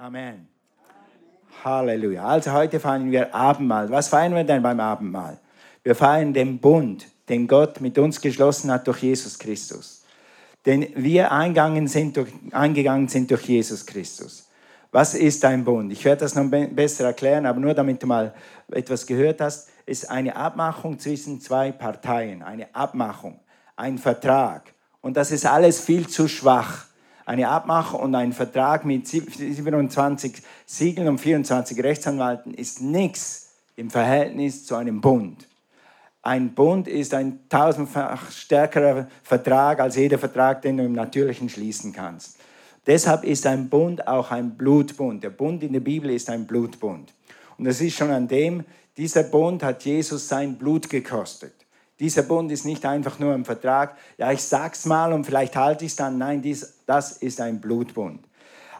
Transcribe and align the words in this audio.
Amen. 0.00 0.46
Halleluja. 1.64 2.24
Also 2.24 2.52
heute 2.52 2.78
feiern 2.78 3.10
wir 3.10 3.34
Abendmahl. 3.34 3.90
Was 3.90 4.06
feiern 4.06 4.32
wir 4.32 4.44
denn 4.44 4.62
beim 4.62 4.78
Abendmahl? 4.78 5.40
Wir 5.82 5.96
feiern 5.96 6.32
den 6.32 6.60
Bund, 6.60 7.08
den 7.28 7.48
Gott 7.48 7.80
mit 7.80 7.98
uns 7.98 8.20
geschlossen 8.20 8.70
hat 8.70 8.86
durch 8.86 9.02
Jesus 9.02 9.36
Christus. 9.36 10.04
Den 10.64 10.86
wir 10.94 11.32
eingegangen 11.32 11.88
sind 11.88 12.16
durch, 12.16 12.32
eingegangen 12.52 13.08
sind 13.08 13.28
durch 13.28 13.42
Jesus 13.48 13.84
Christus. 13.84 14.48
Was 14.92 15.14
ist 15.14 15.44
ein 15.44 15.64
Bund? 15.64 15.90
Ich 15.90 16.04
werde 16.04 16.20
das 16.20 16.36
noch 16.36 16.48
besser 16.48 17.06
erklären, 17.06 17.44
aber 17.44 17.58
nur 17.58 17.74
damit 17.74 18.00
du 18.00 18.06
mal 18.06 18.32
etwas 18.70 19.04
gehört 19.04 19.40
hast, 19.40 19.68
ist 19.84 20.08
eine 20.08 20.36
Abmachung 20.36 20.96
zwischen 21.00 21.40
zwei 21.40 21.72
Parteien, 21.72 22.44
eine 22.44 22.72
Abmachung, 22.72 23.40
ein 23.74 23.98
Vertrag. 23.98 24.72
Und 25.00 25.16
das 25.16 25.32
ist 25.32 25.44
alles 25.44 25.80
viel 25.80 26.06
zu 26.06 26.28
schwach 26.28 26.87
eine 27.28 27.46
Abmachung 27.48 28.00
und 28.00 28.14
ein 28.14 28.32
Vertrag 28.32 28.86
mit 28.86 29.06
27 29.06 30.42
Siegeln 30.64 31.08
und 31.08 31.18
24 31.18 31.84
Rechtsanwalten 31.84 32.54
ist 32.54 32.80
nichts 32.80 33.50
im 33.76 33.90
Verhältnis 33.90 34.64
zu 34.64 34.76
einem 34.76 35.02
Bund. 35.02 35.46
Ein 36.22 36.54
Bund 36.54 36.88
ist 36.88 37.12
ein 37.12 37.46
tausendfach 37.50 38.30
stärkerer 38.30 39.08
Vertrag 39.22 39.78
als 39.78 39.96
jeder 39.96 40.18
Vertrag, 40.18 40.62
den 40.62 40.78
du 40.78 40.84
im 40.84 40.94
Natürlichen 40.94 41.50
schließen 41.50 41.92
kannst. 41.92 42.38
Deshalb 42.86 43.24
ist 43.24 43.46
ein 43.46 43.68
Bund 43.68 44.08
auch 44.08 44.30
ein 44.30 44.56
Blutbund. 44.56 45.22
Der 45.22 45.28
Bund 45.28 45.62
in 45.62 45.74
der 45.74 45.80
Bibel 45.80 46.10
ist 46.10 46.30
ein 46.30 46.46
Blutbund. 46.46 47.12
Und 47.58 47.66
das 47.66 47.82
ist 47.82 47.94
schon 47.94 48.10
an 48.10 48.26
dem, 48.26 48.64
dieser 48.96 49.24
Bund 49.24 49.62
hat 49.62 49.84
Jesus 49.84 50.26
sein 50.26 50.56
Blut 50.56 50.88
gekostet. 50.88 51.57
Dieser 52.00 52.22
Bund 52.22 52.52
ist 52.52 52.64
nicht 52.64 52.86
einfach 52.86 53.18
nur 53.18 53.34
ein 53.34 53.44
Vertrag, 53.44 53.96
ja, 54.18 54.30
ich 54.30 54.42
sag's 54.42 54.84
mal 54.86 55.12
und 55.12 55.24
vielleicht 55.24 55.56
halte 55.56 55.84
ich 55.84 55.92
es 55.92 55.96
dann. 55.96 56.16
Nein, 56.18 56.42
dies, 56.42 56.80
das 56.86 57.12
ist 57.12 57.40
ein 57.40 57.60
Blutbund. 57.60 58.20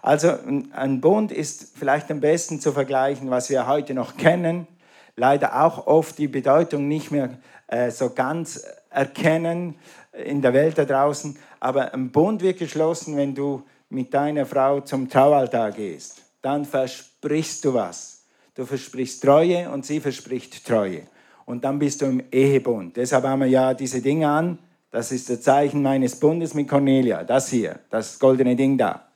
Also 0.03 0.35
ein 0.73 1.01
Bund 1.01 1.33
ist 1.33 1.77
vielleicht 1.77 2.11
am 2.13 2.21
besten 2.21 2.61
zu 2.61 2.73
vergleichen, 2.73 3.31
was 3.31 3.51
wir 3.51 3.67
heute 3.67 3.93
noch 3.95 4.17
kennen, 4.17 4.69
leider 5.17 5.65
auch 5.65 5.89
oft 5.89 6.17
die 6.19 6.29
Bedeutung 6.29 6.87
nicht 6.87 7.11
mehr 7.11 7.31
äh, 7.67 7.91
so 7.91 8.11
ganz 8.11 8.65
erkennen 8.91 9.75
in 10.13 10.41
der 10.41 10.53
Welt 10.53 10.79
da 10.79 10.85
draußen. 10.85 11.37
Aber 11.59 11.93
ein 11.93 12.13
Bund 12.13 12.41
wird 12.41 12.59
geschlossen, 12.59 13.17
wenn 13.17 13.35
du 13.35 13.65
mit 13.91 14.15
deiner 14.15 14.47
Frau 14.47 14.81
zum 14.81 15.09
Traualtar 15.09 15.73
gehst. 15.73 16.23
Dann 16.41 16.65
versprichst 16.65 17.65
du 17.65 17.75
was. 17.75 18.23
Du 18.55 18.65
versprichst 18.65 19.23
Treue 19.23 19.69
und 19.71 19.85
sie 19.85 19.99
verspricht 19.99 20.65
Treue 20.65 21.03
und 21.49 21.65
dann 21.65 21.79
bist 21.79 22.03
du 22.03 22.05
im 22.05 22.23
Ehebund. 22.31 22.99
Deshalb 22.99 23.25
haben 23.25 23.41
wir 23.41 23.49
ja 23.49 23.73
diese 23.73 24.03
Dinge 24.03 24.29
an. 24.29 24.59
Das 24.91 25.11
ist 25.13 25.31
das 25.31 25.41
Zeichen 25.41 25.81
meines 25.81 26.21
Bundes 26.21 26.53
mit 26.53 26.69
Cornelia. 26.69 27.25
Das 27.25 27.49
hier, 27.49 27.79
das 27.89 28.19
goldene 28.19 28.55
Ding 28.55 28.77
da. 28.77 29.09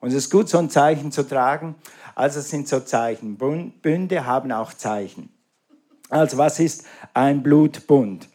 Und 0.00 0.08
es 0.08 0.16
ist 0.16 0.30
gut, 0.30 0.48
so 0.48 0.58
ein 0.58 0.68
Zeichen 0.68 1.12
zu 1.12 1.22
tragen. 1.22 1.76
Also 2.16 2.40
es 2.40 2.50
sind 2.50 2.66
so 2.66 2.80
Zeichen. 2.80 3.36
Bünde 3.36 4.26
haben 4.26 4.50
auch 4.50 4.72
Zeichen. 4.72 5.28
Also 6.08 6.38
was 6.38 6.58
ist 6.58 6.86
ein 7.14 7.44
Blutbund? 7.44 8.28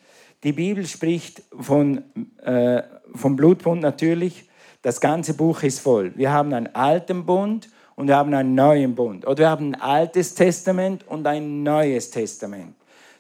Die 0.45 0.53
Bibel 0.53 0.88
spricht 0.88 1.44
von, 1.59 2.05
äh, 2.41 2.83
vom 3.16 3.35
Blutbund 3.35 3.81
natürlich. 3.81 4.47
Das 4.81 5.02
ganze 5.02 5.33
Buch 5.33 5.61
ist 5.63 5.79
voll. 5.79 6.13
Wir 6.16 6.31
haben 6.31 6.53
einen 6.53 6.73
alten 6.73 7.25
Bund 7.25 7.67
und 7.95 8.07
wir 8.07 8.16
haben 8.16 8.33
einen 8.33 8.55
neuen 8.55 8.95
Bund. 8.95 9.27
Oder 9.27 9.38
wir 9.39 9.49
haben 9.49 9.73
ein 9.73 9.81
altes 9.81 10.35
Testament 10.35 11.05
und 11.05 11.27
ein 11.27 11.63
neues 11.63 12.11
Testament. 12.11 12.75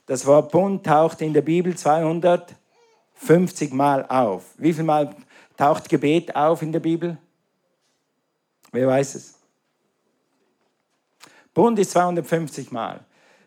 Das 0.05 0.25
Wort 0.25 0.51
Bund 0.51 0.85
taucht 0.85 1.21
in 1.21 1.33
der 1.33 1.41
Bibel 1.41 1.75
250 1.75 3.71
Mal 3.71 4.05
auf. 4.07 4.45
Wie 4.57 4.73
viel 4.73 4.83
Mal 4.83 5.15
taucht 5.57 5.89
Gebet 5.89 6.35
auf 6.35 6.61
in 6.61 6.71
der 6.71 6.79
Bibel? 6.79 7.17
Wer 8.71 8.87
weiß 8.87 9.15
es? 9.15 9.35
Bund 11.53 11.77
ist 11.79 11.91
250 11.91 12.71
Mal. 12.71 13.01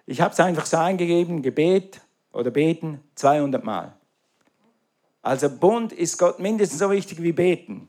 Ich 0.07 0.21
habe 0.21 0.33
es 0.33 0.41
einfach 0.41 0.67
so 0.67 0.77
eingegeben, 0.77 1.43
Gebet 1.43 2.01
oder 2.33 2.51
Beten 2.51 3.01
200 3.15 3.65
Mal. 3.65 3.95
Also 5.23 5.49
Bund 5.49 5.93
ist 5.93 6.19
Gott 6.19 6.39
mindestens 6.39 6.81
so 6.81 6.91
wichtig 6.91 7.23
wie 7.23 7.33
Beten. 7.33 7.89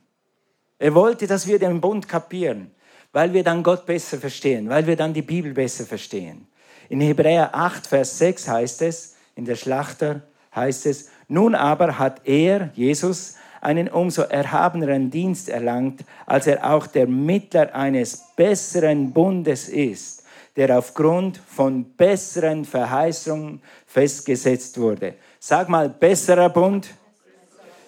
Er 0.79 0.95
wollte, 0.95 1.27
dass 1.27 1.47
wir 1.47 1.59
den 1.59 1.81
Bund 1.81 2.07
kapieren, 2.07 2.71
weil 3.11 3.33
wir 3.33 3.43
dann 3.43 3.63
Gott 3.63 3.85
besser 3.85 4.17
verstehen, 4.17 4.69
weil 4.69 4.87
wir 4.87 4.95
dann 4.95 5.13
die 5.13 5.21
Bibel 5.21 5.53
besser 5.53 5.85
verstehen. 5.85 6.47
In 6.89 7.01
Hebräer 7.01 7.55
8, 7.55 7.87
Vers 7.87 8.17
6 8.19 8.47
heißt 8.47 8.81
es, 8.83 9.15
in 9.35 9.45
der 9.45 9.55
Schlachter 9.55 10.21
heißt 10.55 10.85
es, 10.85 11.09
nun 11.27 11.55
aber 11.55 11.97
hat 11.97 12.21
er, 12.25 12.69
Jesus, 12.75 13.35
einen 13.61 13.89
umso 13.89 14.21
erhabeneren 14.21 15.09
Dienst 15.09 15.49
erlangt, 15.49 16.05
als 16.25 16.47
er 16.47 16.71
auch 16.71 16.85
der 16.87 17.07
Mittler 17.07 17.73
eines 17.73 18.23
besseren 18.35 19.11
Bundes 19.11 19.67
ist, 19.67 20.23
der 20.55 20.77
aufgrund 20.77 21.37
von 21.47 21.83
besseren 21.83 22.63
Verheißungen 22.63 23.61
festgesetzt 23.87 24.79
wurde. 24.79 25.15
Sag 25.39 25.67
mal, 25.67 25.89
besserer 25.89 26.49
Bund. 26.49 26.89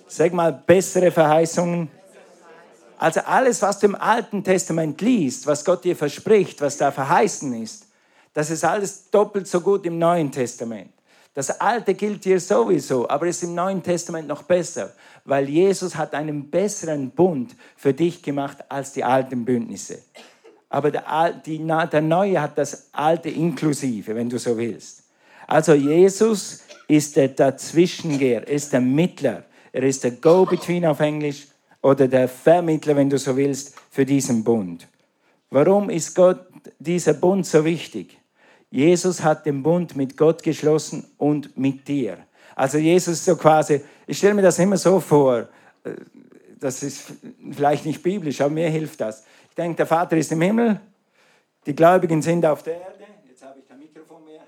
Sag 0.07 0.33
mal, 0.33 0.51
bessere 0.51 1.11
Verheißungen. 1.11 1.89
Also 2.97 3.19
alles, 3.21 3.61
was 3.61 3.79
du 3.79 3.87
im 3.87 3.95
Alten 3.95 4.43
Testament 4.43 4.99
liest, 5.01 5.45
was 5.45 5.63
Gott 5.63 5.83
dir 5.83 5.95
verspricht, 5.95 6.59
was 6.61 6.77
da 6.77 6.91
verheißen 6.91 7.61
ist, 7.61 7.86
das 8.37 8.51
ist 8.51 8.63
alles 8.63 9.09
doppelt 9.09 9.47
so 9.47 9.61
gut 9.61 9.83
im 9.87 9.97
Neuen 9.97 10.31
Testament. 10.31 10.91
Das 11.33 11.59
Alte 11.59 11.95
gilt 11.95 12.23
hier 12.23 12.39
sowieso, 12.39 13.09
aber 13.09 13.25
ist 13.25 13.41
im 13.41 13.55
Neuen 13.55 13.81
Testament 13.81 14.27
noch 14.27 14.43
besser, 14.43 14.93
weil 15.25 15.49
Jesus 15.49 15.95
hat 15.95 16.13
einen 16.13 16.51
besseren 16.51 17.09
Bund 17.09 17.55
für 17.75 17.95
dich 17.95 18.21
gemacht 18.21 18.57
als 18.69 18.93
die 18.93 19.03
alten 19.03 19.43
Bündnisse. 19.43 20.03
Aber 20.69 20.91
der, 20.91 21.33
die, 21.47 21.57
der 21.57 22.01
Neue 22.01 22.39
hat 22.39 22.59
das 22.59 22.89
Alte 22.91 23.27
inklusive, 23.27 24.13
wenn 24.13 24.29
du 24.29 24.37
so 24.37 24.55
willst. 24.55 25.01
Also 25.47 25.73
Jesus 25.73 26.61
ist 26.87 27.15
der 27.15 27.29
Dazwischengeher, 27.29 28.47
ist 28.47 28.71
der 28.71 28.81
Mittler, 28.81 29.45
er 29.71 29.81
ist 29.81 30.03
der 30.03 30.11
Go-Between 30.11 30.85
auf 30.85 30.99
Englisch 30.99 31.47
oder 31.81 32.07
der 32.07 32.29
Vermittler, 32.29 32.95
wenn 32.97 33.09
du 33.09 33.17
so 33.17 33.35
willst, 33.35 33.73
für 33.89 34.05
diesen 34.05 34.43
Bund. 34.43 34.87
Warum 35.49 35.89
ist 35.89 36.13
Gott 36.13 36.45
dieser 36.77 37.13
Bund 37.13 37.43
so 37.43 37.65
wichtig? 37.65 38.19
Jesus 38.69 39.23
hat 39.23 39.45
den 39.45 39.63
Bund 39.63 39.95
mit 39.95 40.17
Gott 40.17 40.43
geschlossen 40.43 41.05
und 41.17 41.57
mit 41.57 41.87
dir. 41.87 42.17
Also 42.55 42.77
Jesus 42.77 43.23
so 43.23 43.35
quasi, 43.35 43.81
ich 44.05 44.17
stelle 44.17 44.33
mir 44.33 44.41
das 44.41 44.59
immer 44.59 44.77
so 44.77 44.99
vor, 44.99 45.47
äh, 45.83 45.91
das 46.59 46.81
ist 46.83 47.13
vielleicht 47.51 47.85
nicht 47.85 48.01
biblisch, 48.01 48.41
aber 48.41 48.49
mir 48.49 48.69
hilft 48.69 48.99
das. 49.01 49.23
Ich 49.49 49.55
denke, 49.55 49.77
der 49.77 49.85
Vater 49.85 50.17
ist 50.17 50.31
im 50.31 50.41
Himmel, 50.41 50.79
die 51.65 51.75
Gläubigen 51.75 52.21
sind 52.21 52.45
auf 52.45 52.63
der 52.63 52.81
Erde, 52.81 53.03
jetzt 53.29 53.43
habe 53.43 53.59
ich 53.59 53.67
kein 53.67 53.79
Mikrofon 53.79 54.23
mehr, 54.25 54.41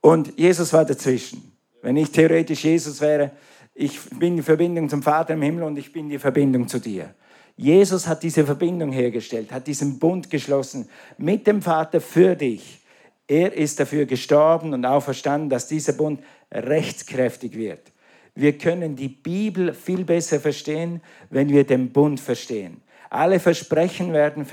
und 0.00 0.38
Jesus 0.38 0.72
war 0.72 0.84
dazwischen. 0.84 1.52
Wenn 1.82 1.96
ich 1.96 2.10
theoretisch 2.10 2.64
Jesus 2.64 3.00
wäre, 3.00 3.32
ich 3.74 3.98
bin 4.10 4.36
die 4.36 4.42
Verbindung 4.42 4.88
zum 4.88 5.02
Vater 5.02 5.34
im 5.34 5.42
Himmel 5.42 5.64
und 5.64 5.78
ich 5.78 5.92
bin 5.92 6.08
die 6.08 6.18
Verbindung 6.18 6.68
zu 6.68 6.78
dir. 6.78 7.14
Jesus 7.56 8.06
hat 8.06 8.22
diese 8.22 8.44
Verbindung 8.44 8.92
hergestellt, 8.92 9.52
hat 9.52 9.66
diesen 9.66 9.98
Bund 9.98 10.30
geschlossen 10.30 10.88
mit 11.16 11.46
dem 11.46 11.62
Vater 11.62 12.00
für 12.00 12.34
dich. 12.34 12.79
Er 13.30 13.52
ist 13.52 13.78
dafür 13.78 14.06
gestorben 14.06 14.74
und 14.74 14.84
auferstanden, 14.84 15.50
dass 15.50 15.68
dieser 15.68 15.92
Bund 15.92 16.20
rechtskräftig 16.50 17.56
wird. 17.56 17.92
Wir 18.34 18.58
können 18.58 18.96
die 18.96 19.06
Bibel 19.06 19.72
viel 19.72 20.04
besser 20.04 20.40
verstehen, 20.40 21.00
wenn 21.30 21.48
wir 21.48 21.62
den 21.62 21.92
Bund 21.92 22.18
verstehen. 22.18 22.82
Alle 23.08 23.38
Versprechen 23.38 24.12
werden, 24.12 24.44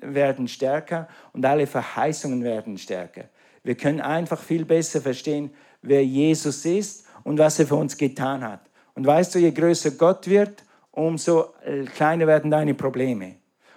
werden 0.00 0.48
stärker 0.48 1.06
und 1.34 1.44
alle 1.44 1.66
Verheißungen 1.66 2.42
werden 2.42 2.78
stärker. 2.78 3.24
Wir 3.62 3.74
können 3.74 4.00
einfach 4.00 4.40
viel 4.40 4.64
besser 4.64 5.02
verstehen, 5.02 5.50
wer 5.82 6.02
Jesus 6.02 6.64
ist 6.64 7.04
und 7.24 7.38
was 7.38 7.58
er 7.58 7.66
für 7.66 7.76
uns 7.76 7.94
getan 7.94 8.42
hat. 8.42 8.62
Und 8.94 9.06
weißt 9.06 9.34
du, 9.34 9.38
je 9.38 9.50
größer 9.50 9.90
Gott 9.90 10.28
wird, 10.28 10.64
umso 10.92 11.52
äh, 11.62 11.84
kleiner 11.84 12.26
werden 12.26 12.50
deine 12.50 12.72
Probleme. 12.72 13.34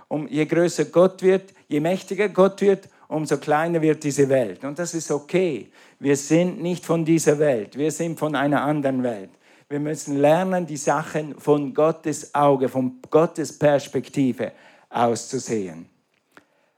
Um, 0.07 0.25
je 0.29 0.45
größer 0.45 0.85
Gott 0.85 1.21
wird, 1.21 1.53
je 1.67 1.81
mächtiger 1.81 2.29
Gott 2.29 2.61
wird, 2.61 2.87
umso 3.07 3.37
kleiner 3.37 3.81
wird 3.81 4.03
diese 4.03 4.29
Welt. 4.29 4.63
Und 4.63 4.79
das 4.79 4.93
ist 4.93 5.11
okay. 5.11 5.69
Wir 5.99 6.15
sind 6.15 6.61
nicht 6.61 6.85
von 6.85 7.05
dieser 7.05 7.39
Welt, 7.39 7.77
wir 7.77 7.91
sind 7.91 8.19
von 8.19 8.35
einer 8.35 8.61
anderen 8.63 9.03
Welt. 9.03 9.29
Wir 9.69 9.79
müssen 9.79 10.17
lernen, 10.17 10.65
die 10.65 10.77
Sachen 10.77 11.37
von 11.39 11.73
Gottes 11.73 12.33
Auge, 12.33 12.69
von 12.69 13.01
Gottes 13.09 13.57
Perspektive 13.57 14.53
auszusehen. 14.89 15.89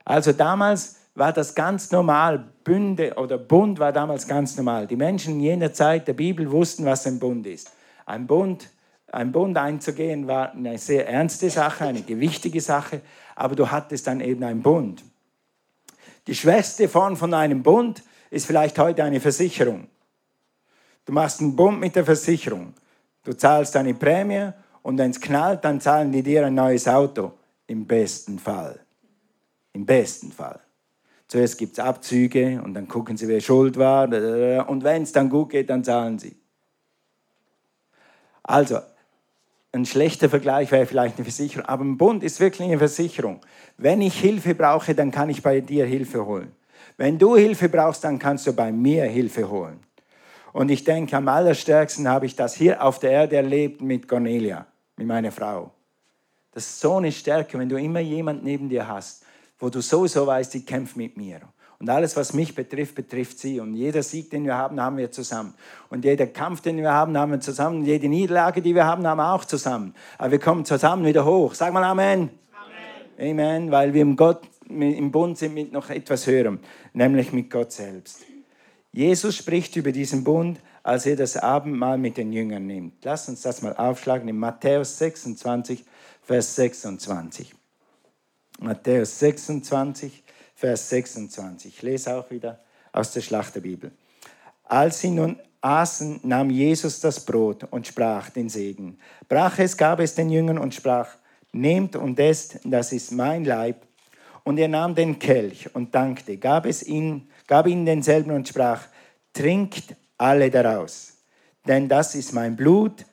Also 0.04 0.32
damals 0.32 0.96
war 1.14 1.32
das 1.32 1.54
ganz 1.54 1.92
normal. 1.92 2.48
Bünde 2.64 3.14
oder 3.14 3.38
Bund 3.38 3.78
war 3.78 3.92
damals 3.92 4.26
ganz 4.26 4.56
normal. 4.56 4.88
Die 4.88 4.96
Menschen 4.96 5.34
in 5.34 5.40
jener 5.40 5.72
Zeit 5.72 6.08
der 6.08 6.14
Bibel 6.14 6.50
wussten, 6.50 6.84
was 6.84 7.06
ein 7.06 7.20
Bund 7.20 7.46
ist. 7.46 7.70
Ein 8.06 8.26
Bund, 8.26 8.68
ein 9.12 9.30
Bund 9.30 9.56
einzugehen 9.56 10.26
war 10.26 10.52
eine 10.52 10.78
sehr 10.78 11.08
ernste 11.08 11.50
Sache, 11.50 11.84
eine 11.84 12.02
gewichtige 12.02 12.60
Sache, 12.60 13.02
aber 13.36 13.54
du 13.54 13.70
hattest 13.70 14.06
dann 14.06 14.20
eben 14.20 14.42
einen 14.42 14.62
Bund. 14.62 15.04
Die 16.30 16.36
schwächste 16.36 16.88
Form 16.88 17.16
von 17.16 17.34
einem 17.34 17.60
Bund 17.60 18.04
ist 18.30 18.46
vielleicht 18.46 18.78
heute 18.78 19.02
eine 19.02 19.18
Versicherung. 19.18 19.88
Du 21.04 21.12
machst 21.12 21.40
einen 21.40 21.56
Bund 21.56 21.80
mit 21.80 21.96
der 21.96 22.04
Versicherung. 22.04 22.72
Du 23.24 23.32
zahlst 23.32 23.74
deine 23.74 23.94
Prämie 23.94 24.52
und 24.82 24.96
wenn 24.96 25.10
es 25.10 25.20
knallt, 25.20 25.64
dann 25.64 25.80
zahlen 25.80 26.12
die 26.12 26.22
dir 26.22 26.46
ein 26.46 26.54
neues 26.54 26.86
Auto. 26.86 27.32
Im 27.66 27.84
besten 27.84 28.38
Fall. 28.38 28.78
Im 29.72 29.84
besten 29.84 30.30
Fall. 30.30 30.60
Zuerst 31.26 31.58
gibt 31.58 31.72
es 31.72 31.80
Abzüge 31.80 32.62
und 32.62 32.74
dann 32.74 32.86
gucken 32.86 33.16
sie, 33.16 33.26
wer 33.26 33.40
schuld 33.40 33.76
war. 33.76 34.04
Und 34.68 34.84
wenn 34.84 35.02
es 35.02 35.10
dann 35.10 35.30
gut 35.30 35.50
geht, 35.50 35.68
dann 35.68 35.82
zahlen 35.82 36.20
sie. 36.20 36.36
Also, 38.44 38.78
ein 39.72 39.86
schlechter 39.86 40.28
Vergleich 40.28 40.70
wäre 40.72 40.86
vielleicht 40.86 41.16
eine 41.16 41.24
Versicherung, 41.24 41.66
aber 41.66 41.84
ein 41.84 41.96
Bund 41.96 42.24
ist 42.24 42.40
wirklich 42.40 42.66
eine 42.66 42.78
Versicherung. 42.78 43.40
Wenn 43.76 44.00
ich 44.02 44.18
Hilfe 44.18 44.54
brauche, 44.54 44.94
dann 44.94 45.10
kann 45.10 45.30
ich 45.30 45.42
bei 45.42 45.60
dir 45.60 45.86
Hilfe 45.86 46.26
holen. 46.26 46.52
Wenn 46.96 47.18
du 47.18 47.36
Hilfe 47.36 47.68
brauchst, 47.68 48.04
dann 48.04 48.18
kannst 48.18 48.46
du 48.46 48.52
bei 48.52 48.72
mir 48.72 49.04
Hilfe 49.04 49.48
holen. 49.48 49.80
Und 50.52 50.70
ich 50.70 50.82
denke, 50.82 51.16
am 51.16 51.28
allerstärksten 51.28 52.08
habe 52.08 52.26
ich 52.26 52.34
das 52.34 52.54
hier 52.54 52.82
auf 52.82 52.98
der 52.98 53.12
Erde 53.12 53.36
erlebt 53.36 53.80
mit 53.80 54.08
Cornelia, 54.08 54.66
mit 54.96 55.06
meiner 55.06 55.30
Frau. 55.30 55.70
Das 56.52 56.66
ist 56.66 56.80
so 56.80 56.96
eine 56.96 57.12
Stärke, 57.12 57.56
wenn 57.58 57.68
du 57.68 57.76
immer 57.76 58.00
jemand 58.00 58.42
neben 58.42 58.68
dir 58.68 58.88
hast, 58.88 59.24
wo 59.58 59.68
du 59.68 59.80
sowieso 59.80 60.26
weißt, 60.26 60.52
die 60.52 60.64
kämpft 60.64 60.96
mit 60.96 61.16
mir. 61.16 61.40
Und 61.80 61.88
alles, 61.88 62.14
was 62.14 62.34
mich 62.34 62.54
betrifft, 62.54 62.94
betrifft 62.94 63.38
sie. 63.38 63.58
Und 63.58 63.74
jeder 63.74 64.02
Sieg, 64.02 64.28
den 64.28 64.44
wir 64.44 64.54
haben, 64.54 64.78
haben 64.78 64.98
wir 64.98 65.10
zusammen. 65.10 65.54
Und 65.88 66.04
jeder 66.04 66.26
Kampf, 66.26 66.60
den 66.60 66.76
wir 66.76 66.92
haben, 66.92 67.16
haben 67.16 67.32
wir 67.32 67.40
zusammen. 67.40 67.78
Und 67.78 67.86
jede 67.86 68.06
Niederlage, 68.06 68.60
die 68.60 68.74
wir 68.74 68.84
haben, 68.84 69.06
haben 69.06 69.16
wir 69.16 69.32
auch 69.32 69.46
zusammen. 69.46 69.94
Aber 70.18 70.30
wir 70.30 70.38
kommen 70.38 70.66
zusammen 70.66 71.06
wieder 71.06 71.24
hoch. 71.24 71.54
Sag 71.54 71.72
mal 71.72 71.82
Amen. 71.82 72.28
Amen. 73.18 73.40
Amen, 73.40 73.70
weil 73.70 73.94
wir 73.94 74.02
im, 74.02 74.14
Gott, 74.14 74.42
im 74.68 75.10
Bund 75.10 75.38
sind 75.38 75.54
mit 75.54 75.72
noch 75.72 75.88
etwas 75.88 76.26
Höherem, 76.26 76.58
nämlich 76.92 77.32
mit 77.32 77.48
Gott 77.50 77.72
selbst. 77.72 78.26
Jesus 78.92 79.36
spricht 79.36 79.74
über 79.76 79.92
diesen 79.92 80.22
Bund, 80.22 80.60
als 80.82 81.06
er 81.06 81.16
das 81.16 81.38
Abendmahl 81.38 81.96
mit 81.96 82.18
den 82.18 82.32
Jüngern 82.32 82.66
nimmt. 82.66 83.04
Lass 83.04 83.28
uns 83.28 83.40
das 83.40 83.62
mal 83.62 83.74
aufschlagen 83.76 84.28
in 84.28 84.36
Matthäus 84.36 84.98
26, 84.98 85.84
Vers 86.22 86.56
26. 86.56 87.54
Matthäus 88.60 89.18
26, 89.18 90.22
Vers 90.60 90.90
26. 90.90 91.74
Ich 91.74 91.80
lese 91.80 92.14
auch 92.14 92.30
wieder 92.30 92.60
aus 92.92 93.12
der 93.12 93.22
Schlachterbibel. 93.22 93.92
Als 94.64 95.00
sie 95.00 95.08
nun 95.08 95.40
aßen, 95.62 96.20
nahm 96.22 96.50
Jesus 96.50 97.00
das 97.00 97.24
Brot 97.24 97.64
und 97.70 97.86
sprach 97.86 98.28
den 98.28 98.50
Segen. 98.50 98.98
Brach 99.26 99.58
es, 99.58 99.74
gab 99.74 100.00
es 100.00 100.14
den 100.14 100.28
Jüngern 100.28 100.58
und 100.58 100.74
sprach, 100.74 101.08
nehmt 101.52 101.96
und 101.96 102.20
esst, 102.20 102.60
das 102.64 102.92
ist 102.92 103.10
mein 103.10 103.46
Leib. 103.46 103.86
Und 104.44 104.58
er 104.58 104.68
nahm 104.68 104.94
den 104.94 105.18
Kelch 105.18 105.74
und 105.74 105.94
dankte, 105.94 106.36
gab, 106.36 106.66
es 106.66 106.82
ihn, 106.82 107.30
gab 107.46 107.66
ihnen 107.66 107.86
denselben 107.86 108.32
und 108.32 108.46
sprach, 108.46 108.82
trinkt 109.32 109.96
alle 110.18 110.50
daraus, 110.50 111.14
denn 111.66 111.88
das 111.88 112.14
ist 112.14 112.34
mein 112.34 112.54
Blut, 112.54 113.06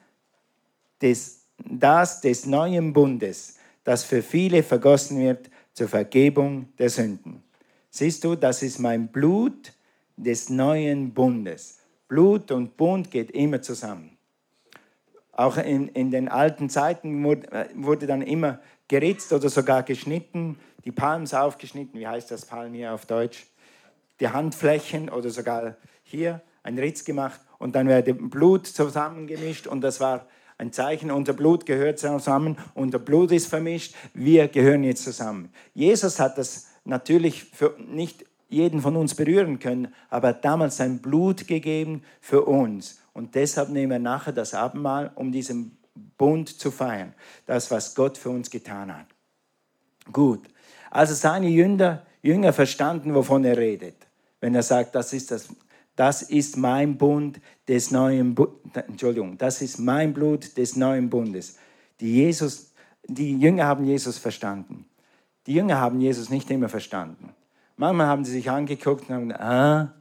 des, 1.02 1.44
das 1.60 2.20
des 2.20 2.46
neuen 2.46 2.92
Bundes, 2.92 3.56
das 3.86 4.04
für 4.04 4.22
viele 4.22 4.64
vergossen 4.64 5.20
wird 5.20 5.50
zur 5.78 5.88
Vergebung 5.88 6.70
der 6.80 6.90
Sünden. 6.90 7.44
Siehst 7.92 8.24
du, 8.24 8.34
das 8.34 8.64
ist 8.64 8.80
mein 8.80 9.10
Blut 9.10 9.74
des 10.16 10.50
neuen 10.50 11.14
Bundes. 11.14 11.82
Blut 12.08 12.52
und 12.52 12.76
Bund 12.78 13.12
geht 13.12 13.30
immer 13.30 13.62
zusammen. 13.62 14.18
Auch 15.34 15.58
in, 15.58 15.90
in 15.90 16.10
den 16.10 16.30
alten 16.30 16.72
Zeiten 16.72 17.24
wurde, 17.24 17.52
äh, 17.52 17.70
wurde 17.76 18.08
dann 18.08 18.24
immer 18.24 18.60
geritzt 18.88 19.32
oder 19.32 19.50
sogar 19.50 19.84
geschnitten, 19.84 20.58
die 20.84 20.92
Palms 20.92 21.36
aufgeschnitten, 21.36 22.00
wie 22.00 22.08
heißt 22.08 22.32
das 22.32 22.46
Palm 22.46 22.74
hier 22.74 22.92
auf 22.92 23.06
Deutsch? 23.06 23.46
Die 24.20 24.30
Handflächen 24.30 25.10
oder 25.10 25.30
sogar 25.30 25.76
hier 26.02 26.42
ein 26.64 26.80
Ritz 26.80 27.06
gemacht 27.06 27.40
und 27.60 27.76
dann 27.76 27.88
wurde 27.88 28.16
Blut 28.16 28.66
zusammengemischt 28.66 29.68
und 29.68 29.82
das 29.82 30.00
war 30.00 30.26
ein 30.58 30.74
Zeichen, 30.74 31.12
unser 31.12 31.34
Blut 31.34 31.66
gehört 31.66 32.00
zusammen, 32.00 32.58
unser 32.74 33.00
Blut 33.00 33.32
ist 33.32 33.48
vermischt, 33.48 33.96
wir 34.14 34.48
gehören 34.48 34.84
jetzt 34.84 35.04
zusammen. 35.04 35.50
Jesus 35.74 36.20
hat 36.20 36.38
das 36.38 36.68
natürlich 36.84 37.44
für 37.44 37.76
nicht 37.88 38.26
jeden 38.50 38.82
von 38.82 38.96
uns 38.96 39.14
berühren 39.14 39.60
können, 39.60 39.94
aber 40.10 40.30
hat 40.30 40.46
damals 40.46 40.78
sein 40.78 41.00
Blut 41.00 41.48
gegeben 41.48 42.04
für 42.22 42.46
uns. 42.46 43.00
Und 43.14 43.36
deshalb 43.36 43.70
nehmen 43.70 43.92
wir 43.92 44.00
nachher 44.00 44.32
das 44.32 44.54
Abendmahl, 44.54 45.12
um 45.16 45.32
diesen 45.32 45.78
Bund 46.18 46.50
zu 46.50 46.72
feiern. 46.72 47.14
Das, 47.46 47.70
was 47.72 47.94
Gott 47.94 48.18
für 48.18 48.30
uns 48.30 48.50
getan 48.50 48.96
hat. 48.96 49.08
Gut. 50.12 50.42
Also 50.90 51.14
seine 51.14 51.50
Jünger, 51.50 52.06
Jünger 52.22 52.54
verstanden, 52.54 53.14
wovon 53.14 53.44
er 53.44 53.58
redet. 53.58 53.96
Wenn 54.40 54.56
er 54.56 54.64
sagt, 54.64 54.96
das 54.96 55.14
ist 55.14 55.32
das 55.32 55.50
das 55.98 56.22
ist 56.22 56.56
mein 56.56 56.96
Bund 56.98 57.42
des 57.68 57.92
neuen 57.92 58.34
Bu 58.36 58.48
Entschuldigung, 58.74 59.38
das 59.38 59.62
ist 59.62 59.80
mein 59.80 60.14
Blut 60.14 60.56
des 60.56 60.76
neuen 60.76 61.10
Bundes. 61.10 61.58
Die, 62.00 62.14
Jesus, 62.14 62.72
die 63.08 63.38
Jünger 63.38 63.66
haben 63.66 63.84
Jesus 63.84 64.20
verstanden. 64.20 64.86
Die 65.48 65.54
Jünger 65.56 65.80
haben 65.80 66.00
Jesus 66.00 66.30
nicht 66.30 66.50
immer 66.52 66.70
verstanden. 66.70 67.34
Manchmal 67.78 68.08
haben 68.08 68.24
sie 68.24 68.34
sich 68.34 68.50
angeguckt 68.50 69.10
und 69.10 69.16
haben 69.16 69.30
gesagt, 69.30 69.44
ah, 69.44 69.94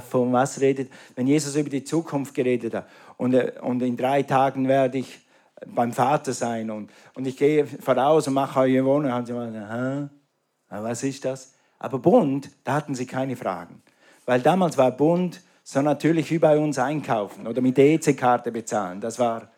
von 0.00 0.32
was 0.32 0.60
redet, 0.60 0.90
wenn 1.16 1.26
Jesus 1.26 1.56
über 1.56 1.70
die 1.70 1.82
Zukunft 1.82 2.32
geredet 2.32 2.74
hat 2.74 2.88
und, 3.16 3.34
äh, 3.34 3.54
und 3.60 3.82
in 3.82 3.96
drei 3.96 4.22
Tagen 4.22 4.68
werde 4.68 4.98
ich 4.98 5.26
beim 5.66 5.92
Vater 5.92 6.32
sein 6.32 6.70
und, 6.70 6.90
und 7.14 7.26
ich 7.26 7.36
gehe 7.36 7.66
voraus 7.66 8.28
und 8.28 8.34
mache 8.34 8.60
eure 8.60 8.84
Wohnung, 8.84 9.10
haben 9.10 9.26
sie 9.26 9.32
mal 9.32 10.10
ah, 10.68 10.82
was 10.84 11.02
ist 11.02 11.24
das? 11.24 11.54
Aber 11.80 11.98
Bund, 11.98 12.50
da 12.62 12.74
hatten 12.74 12.94
sie 12.94 13.06
keine 13.06 13.34
Fragen. 13.34 13.82
Weil 14.26 14.40
damals 14.40 14.76
war 14.76 14.90
Bund 14.90 15.40
so 15.62 15.80
natürlich 15.80 16.30
wie 16.30 16.38
bei 16.38 16.58
uns 16.58 16.78
einkaufen 16.78 17.46
oder 17.46 17.60
mit 17.60 17.76
der 17.76 17.86
EC-Karte 17.94 18.52
bezahlen. 18.52 19.00
Das 19.00 19.18
war, 19.18 19.50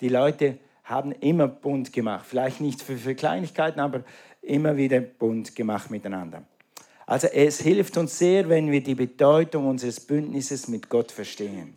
die 0.00 0.08
Leute 0.08 0.58
haben 0.84 1.12
immer 1.12 1.48
Bund 1.48 1.92
gemacht. 1.92 2.26
Vielleicht 2.28 2.60
nicht 2.60 2.82
für, 2.82 2.96
für 2.96 3.14
Kleinigkeiten, 3.14 3.80
aber 3.80 4.04
immer 4.42 4.76
wieder 4.76 5.00
Bund 5.00 5.56
gemacht 5.56 5.90
miteinander. 5.90 6.42
Also 7.06 7.28
es 7.28 7.60
hilft 7.60 7.96
uns 7.96 8.18
sehr, 8.18 8.48
wenn 8.48 8.70
wir 8.70 8.82
die 8.82 8.94
Bedeutung 8.94 9.68
unseres 9.68 10.00
Bündnisses 10.00 10.68
mit 10.68 10.88
Gott 10.88 11.12
verstehen. 11.12 11.76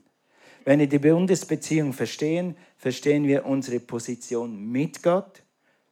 Wenn 0.65 0.79
wir 0.79 0.87
die 0.87 0.99
Bundesbeziehung 0.99 1.93
verstehen, 1.93 2.55
verstehen 2.77 3.25
wir 3.25 3.45
unsere 3.45 3.79
Position 3.79 4.71
mit 4.71 5.01
Gott, 5.01 5.43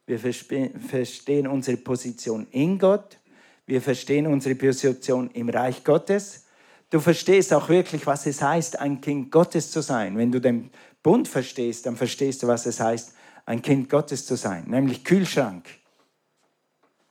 wir 0.06 0.18
verstehen 0.18 1.46
unsere 1.46 1.76
Position 1.76 2.46
in 2.50 2.78
Gott, 2.78 3.18
wir 3.66 3.82
verstehen 3.82 4.26
unsere 4.26 4.54
Position 4.54 5.30
im 5.32 5.48
Reich 5.48 5.84
Gottes 5.84 6.46
du 6.90 7.00
verstehst 7.00 7.52
auch 7.52 7.68
wirklich, 7.68 8.06
was 8.06 8.26
es 8.26 8.42
heißt, 8.42 8.78
ein 8.80 9.00
Kind 9.00 9.30
Gottes 9.30 9.70
zu 9.70 9.80
sein. 9.82 10.16
Wenn 10.16 10.32
du 10.32 10.40
den 10.40 10.70
Bund 11.02 11.28
verstehst, 11.28 11.86
dann 11.86 11.96
verstehst 11.96 12.42
du, 12.42 12.46
was 12.46 12.66
es 12.66 12.80
heißt, 12.80 13.12
ein 13.46 13.62
Kind 13.62 13.88
Gottes 13.88 14.26
zu 14.26 14.36
sein, 14.36 14.64
nämlich 14.68 15.04
Kühlschrank. 15.04 15.66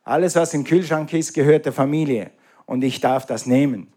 Alles, 0.03 0.35
was 0.35 0.53
im 0.53 0.63
Kühlschrank 0.63 1.11
ist, 1.13 1.33
gehört 1.33 1.65
der 1.65 1.73
Familie 1.73 2.31
und 2.65 2.83
ich 2.83 3.01
darf 3.01 3.25
das 3.25 3.45
nehmen. 3.45 3.91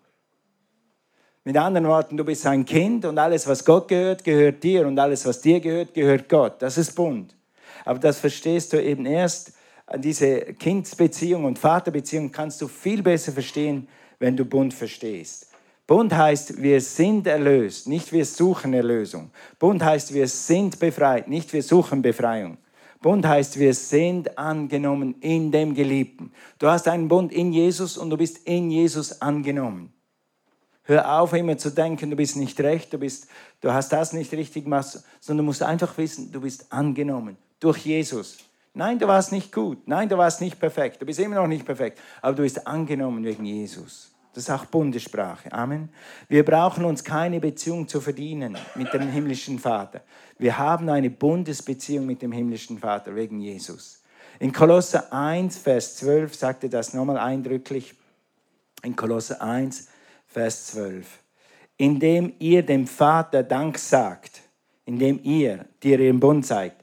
Mit 1.45 1.57
anderen 1.57 1.87
Worten, 1.87 2.17
du 2.17 2.25
bist 2.25 2.47
ein 2.47 2.65
Kind 2.65 3.05
und 3.05 3.19
alles, 3.19 3.47
was 3.47 3.65
Gott 3.65 3.89
gehört, 3.89 4.25
gehört 4.25 4.63
dir 4.63 4.87
und 4.87 4.99
alles, 4.99 5.25
was 5.25 5.41
dir 5.41 5.61
gehört, 5.61 5.95
gehört 5.95 6.29
Gott. 6.29 6.61
Das 6.61 6.79
ist 6.79 6.95
Bund. 6.95 7.35
Aber 7.85 7.99
das 7.99 8.19
verstehst 8.19 8.73
du 8.73 8.83
eben 8.83 9.07
erst, 9.07 9.53
diese 9.99 10.41
Kindsbeziehung 10.41 11.45
und 11.45 11.59
Vaterbeziehung 11.59 12.31
kannst 12.31 12.61
du 12.61 12.69
viel 12.69 13.03
besser 13.03 13.33
verstehen, 13.33 13.89
wenn 14.19 14.37
du 14.37 14.45
Bund 14.45 14.73
verstehst. 14.73 15.50
Bund 15.91 16.17
heißt, 16.17 16.63
wir 16.63 16.81
sind 16.81 17.27
erlöst, 17.27 17.89
nicht 17.89 18.13
wir 18.13 18.25
suchen 18.25 18.75
Erlösung. 18.75 19.33
Bund 19.59 19.83
heißt, 19.83 20.15
wir 20.15 20.29
sind 20.29 20.79
befreit, 20.79 21.27
nicht 21.27 21.53
wir 21.53 21.65
suchen 21.65 22.01
Befreiung. 22.01 22.59
Bund 23.03 23.27
heißt, 23.27 23.59
wir 23.59 23.75
sind 23.75 24.39
angenommen 24.39 25.17
in 25.21 25.51
dem 25.51 25.75
Geliebten. 25.75 26.31
Du 26.61 26.69
hast 26.69 26.87
einen 26.87 27.09
Bund 27.09 27.33
in 27.33 27.53
Jesus 27.53 27.99
und 27.99 28.09
du 28.09 28.17
bist 28.17 28.47
in 28.47 28.71
Jesus 28.71 29.21
angenommen. 29.21 29.93
Hör 30.85 31.21
auf, 31.21 31.33
immer 31.33 31.59
zu 31.59 31.71
denken, 31.71 32.09
du 32.09 32.15
bist 32.15 32.37
nicht 32.37 32.61
recht, 32.61 32.93
du, 32.93 32.99
bist, 32.99 33.27
du 33.61 33.73
hast 33.73 33.89
das 33.93 34.13
nicht 34.13 34.31
richtig 34.31 34.67
gemacht, 34.67 34.97
sondern 35.19 35.45
du 35.45 35.49
musst 35.49 35.65
einfach 35.65 35.99
wissen, 35.99 36.31
du 36.31 36.41
bist 36.41 36.73
angenommen 36.73 37.37
durch 37.59 37.79
Jesus. 37.79 38.39
Nein, 38.75 39.01
du 39.01 39.09
warst 39.09 39.33
nicht 39.33 39.53
gut. 39.53 39.89
Nein, 39.89 40.09
du 40.09 40.17
warst 40.17 40.41
nicht 40.41 40.61
perfekt. 40.61 41.03
Du 41.03 41.07
bist 41.07 41.19
immer 41.19 41.35
noch 41.35 41.49
nicht 41.49 41.67
perfekt. 41.67 41.99
Aber 42.23 42.37
du 42.37 42.43
bist 42.45 42.65
angenommen 42.65 43.25
wegen 43.25 43.45
Jesus. 43.45 44.13
Das 44.33 44.45
ist 44.45 44.51
auch 44.51 44.65
Bundessprache. 44.67 45.53
Amen. 45.53 45.89
Wir 46.29 46.45
brauchen 46.45 46.85
uns 46.85 47.03
keine 47.03 47.41
Beziehung 47.41 47.89
zu 47.89 48.01
verdienen 48.01 48.57
mit 48.77 48.93
dem 48.93 49.09
himmlischen 49.09 49.59
Vater. 49.59 50.03
Wir 50.39 50.57
haben 50.57 50.89
eine 50.89 51.11
Bundesbeziehung 51.11 52.07
mit 52.07 52.23
dem 52.23 52.31
himmlischen 52.31 52.79
Vater 52.79 53.15
wegen 53.17 53.41
Jesus. 53.41 54.03
In 54.39 54.53
Kolosse 54.53 55.13
1, 55.13 55.59
Vers 55.59 55.97
12 55.97 56.35
sagt 56.35 56.63
er 56.63 56.71
das 56.71 56.95
nochmal 56.95 57.19
eindrücklich. 57.19 57.95
In 58.83 58.95
Kolosse 58.95 59.41
1, 59.41 59.89
Vers 60.27 60.69
12. 60.69 61.07
Indem 61.77 62.33
ihr 62.39 62.65
dem 62.65 62.87
Vater 62.87 63.43
Dank 63.43 63.79
sagt, 63.79 64.43
indem 64.85 65.21
ihr, 65.25 65.67
die 65.83 65.91
ihr 65.91 66.09
im 66.09 66.21
Bund 66.21 66.47
seid, 66.47 66.75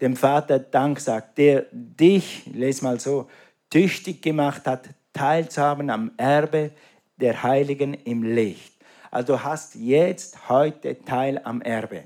dem 0.00 0.14
Vater 0.14 0.58
Dank 0.60 1.00
sagt, 1.00 1.36
der 1.38 1.66
dich, 1.72 2.46
les 2.52 2.80
mal 2.80 3.00
so, 3.00 3.28
tüchtig 3.70 4.22
gemacht 4.22 4.66
hat, 4.66 4.88
teilzuhaben 5.12 5.90
am 5.90 6.12
Erbe 6.16 6.72
der 7.22 7.42
Heiligen 7.42 7.94
im 7.94 8.22
Licht. 8.22 8.74
Also 9.10 9.34
du 9.34 9.42
hast 9.42 9.74
jetzt 9.76 10.48
heute 10.48 11.02
Teil 11.04 11.40
am 11.44 11.62
Erbe. 11.62 12.04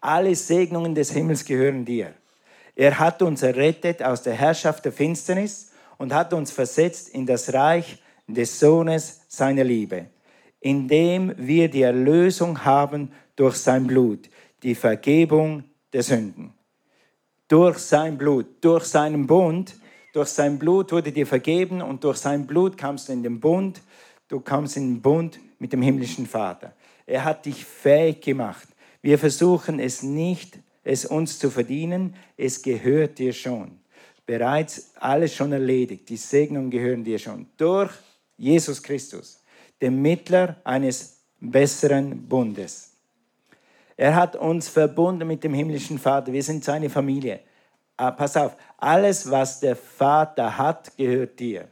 Alle 0.00 0.34
Segnungen 0.34 0.94
des 0.94 1.12
Himmels 1.12 1.44
gehören 1.44 1.84
dir. 1.84 2.12
Er 2.76 2.98
hat 2.98 3.22
uns 3.22 3.42
errettet 3.42 4.02
aus 4.02 4.22
der 4.22 4.34
Herrschaft 4.34 4.84
der 4.84 4.92
Finsternis 4.92 5.72
und 5.96 6.12
hat 6.12 6.32
uns 6.32 6.50
versetzt 6.50 7.08
in 7.08 7.24
das 7.24 7.52
Reich 7.54 8.02
des 8.26 8.58
Sohnes 8.58 9.22
seiner 9.28 9.64
Liebe, 9.64 10.06
indem 10.60 11.34
wir 11.36 11.70
die 11.70 11.82
Erlösung 11.82 12.64
haben 12.64 13.12
durch 13.36 13.56
sein 13.56 13.86
Blut, 13.86 14.28
die 14.62 14.74
Vergebung 14.74 15.64
der 15.92 16.02
Sünden. 16.02 16.52
Durch 17.48 17.78
sein 17.78 18.18
Blut, 18.18 18.46
durch 18.60 18.84
seinen 18.84 19.26
Bund, 19.26 19.76
durch 20.12 20.28
sein 20.28 20.58
Blut 20.58 20.92
wurde 20.92 21.12
dir 21.12 21.26
vergeben 21.26 21.80
und 21.82 22.04
durch 22.04 22.18
sein 22.18 22.46
Blut 22.46 22.76
kamst 22.76 23.08
du 23.08 23.12
in 23.12 23.22
den 23.22 23.40
Bund, 23.40 23.80
du 24.34 24.40
kamst 24.40 24.76
in 24.76 24.94
den 24.94 25.00
Bund 25.00 25.38
mit 25.60 25.72
dem 25.72 25.80
himmlischen 25.80 26.26
Vater. 26.26 26.74
Er 27.06 27.24
hat 27.24 27.46
dich 27.46 27.64
fähig 27.64 28.20
gemacht. 28.20 28.66
Wir 29.00 29.16
versuchen 29.16 29.78
es 29.78 30.02
nicht, 30.02 30.58
es 30.82 31.04
uns 31.04 31.38
zu 31.38 31.50
verdienen, 31.50 32.16
es 32.36 32.60
gehört 32.60 33.18
dir 33.18 33.32
schon. 33.32 33.78
Bereits 34.26 34.90
alles 34.96 35.34
schon 35.34 35.52
erledigt, 35.52 36.08
die 36.08 36.16
Segnungen 36.16 36.70
gehören 36.70 37.04
dir 37.04 37.18
schon. 37.20 37.46
Durch 37.56 37.92
Jesus 38.36 38.82
Christus, 38.82 39.40
dem 39.80 40.02
Mittler 40.02 40.56
eines 40.64 41.20
besseren 41.38 42.26
Bundes. 42.26 42.90
Er 43.96 44.16
hat 44.16 44.34
uns 44.34 44.68
verbunden 44.68 45.28
mit 45.28 45.44
dem 45.44 45.54
himmlischen 45.54 46.00
Vater. 46.00 46.32
Wir 46.32 46.42
sind 46.42 46.64
seine 46.64 46.90
Familie. 46.90 47.38
Ah, 47.96 48.10
pass 48.10 48.36
auf, 48.36 48.56
alles, 48.78 49.30
was 49.30 49.60
der 49.60 49.76
Vater 49.76 50.58
hat, 50.58 50.96
gehört 50.96 51.38
dir. 51.38 51.68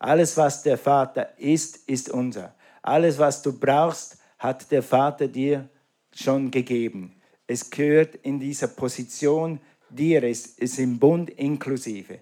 Alles, 0.00 0.34
was 0.38 0.62
der 0.62 0.78
Vater 0.78 1.38
ist, 1.38 1.76
ist 1.86 2.08
unser. 2.08 2.54
Alles, 2.80 3.18
was 3.18 3.42
du 3.42 3.52
brauchst, 3.52 4.16
hat 4.38 4.70
der 4.72 4.82
Vater 4.82 5.28
dir 5.28 5.68
schon 6.14 6.50
gegeben. 6.50 7.20
Es 7.46 7.68
gehört 7.68 8.14
in 8.22 8.40
dieser 8.40 8.68
Position 8.68 9.60
dir, 9.90 10.22
es 10.22 10.46
ist 10.46 10.78
im 10.78 10.98
Bund 10.98 11.28
inklusive. 11.28 12.20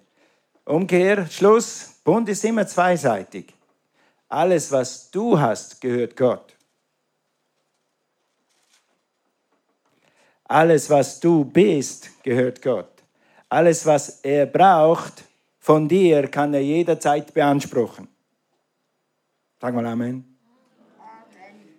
Umkehr, 0.65 1.25
Schluss, 1.27 1.93
Bund 2.03 2.27
ist 2.27 2.43
immer 2.43 2.67
zweiseitig. 2.67 3.53
Alles, 4.27 4.69
was 4.73 5.09
du 5.09 5.39
hast, 5.39 5.79
gehört 5.79 6.17
Gott. 6.17 6.53
Alles, 10.43 10.89
was 10.89 11.17
du 11.21 11.45
bist, 11.45 12.09
gehört 12.23 12.61
Gott. 12.61 12.91
Alles, 13.47 13.85
was 13.85 14.19
er 14.21 14.45
braucht 14.47 15.23
von 15.69 15.87
dir, 15.87 16.27
kann 16.29 16.51
er 16.51 16.63
jederzeit 16.63 17.31
beanspruchen. 17.31 18.07
Sag 19.61 19.75
mal 19.75 19.85
Amen. 19.85 20.25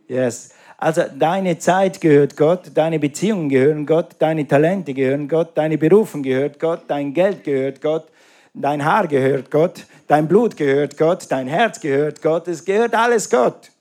Yes. 0.07 0.51
Also 0.79 1.03
deine 1.19 1.59
Zeit 1.59 2.01
gehört 2.01 2.37
Gott, 2.37 2.71
deine 2.73 3.01
Beziehungen 3.01 3.49
gehören 3.49 3.87
Gott, 3.87 4.15
deine 4.21 4.47
Talente 4.47 4.95
gehören 4.95 5.27
Gott, 5.27 5.59
deine 5.59 5.77
Berufung 5.77 6.23
gehört 6.23 6.61
Gott, 6.61 6.85
dein 6.87 7.13
Geld 7.13 7.43
gehört 7.43 7.81
Gott, 7.83 8.07
dein 8.55 8.85
Haar 8.85 9.09
gehört 9.09 9.51
Gott, 9.51 9.85
dein 10.07 10.29
Blut 10.29 10.57
gehört 10.57 10.97
Gott, 10.97 11.27
dein 11.29 11.49
Herz 11.49 11.81
gehört 11.81 12.23
Gott, 12.23 12.47
es 12.47 12.65
gehört 12.65 12.95
alles 12.95 13.29
Gott. 13.29 13.73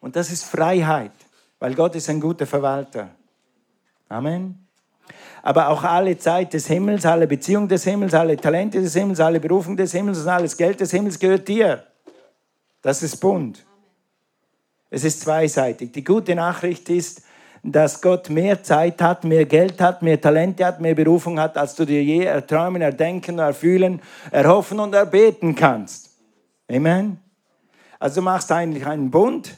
Und 0.00 0.16
das 0.16 0.32
ist 0.32 0.42
Freiheit, 0.42 1.12
weil 1.60 1.76
Gott 1.76 1.94
ist 1.94 2.10
ein 2.10 2.20
guter 2.20 2.44
Verwalter. 2.44 3.08
Amen. 4.08 4.63
Aber 5.42 5.68
auch 5.68 5.84
alle 5.84 6.16
Zeit 6.16 6.54
des 6.54 6.66
Himmels, 6.66 7.04
alle 7.04 7.26
Beziehungen 7.26 7.68
des 7.68 7.84
Himmels, 7.84 8.14
alle 8.14 8.36
Talente 8.36 8.80
des 8.80 8.94
Himmels, 8.94 9.20
alle 9.20 9.40
Berufung 9.40 9.76
des 9.76 9.92
Himmels 9.92 10.20
und 10.22 10.28
alles 10.28 10.56
Geld 10.56 10.80
des 10.80 10.90
Himmels 10.90 11.18
gehört 11.18 11.46
dir. 11.46 11.84
Das 12.80 13.02
ist 13.02 13.16
Bund. 13.18 13.64
Es 14.90 15.04
ist 15.04 15.20
zweiseitig. 15.20 15.92
Die 15.92 16.04
gute 16.04 16.34
Nachricht 16.34 16.88
ist, 16.88 17.22
dass 17.62 18.00
Gott 18.00 18.28
mehr 18.28 18.62
Zeit 18.62 19.00
hat, 19.00 19.24
mehr 19.24 19.46
Geld 19.46 19.80
hat, 19.80 20.02
mehr 20.02 20.20
Talente 20.20 20.64
hat, 20.66 20.80
mehr 20.80 20.94
Berufung 20.94 21.40
hat, 21.40 21.56
als 21.56 21.74
du 21.74 21.84
dir 21.84 22.02
je 22.02 22.24
erträumen, 22.24 22.82
erdenken, 22.82 23.38
erfühlen, 23.38 24.02
erhoffen 24.30 24.78
und 24.80 24.94
erbeten 24.94 25.54
kannst. 25.54 26.10
Amen. 26.70 27.18
Also 27.98 28.20
du 28.20 28.22
machst 28.22 28.52
eigentlich 28.52 28.86
einen 28.86 29.10
Bund, 29.10 29.56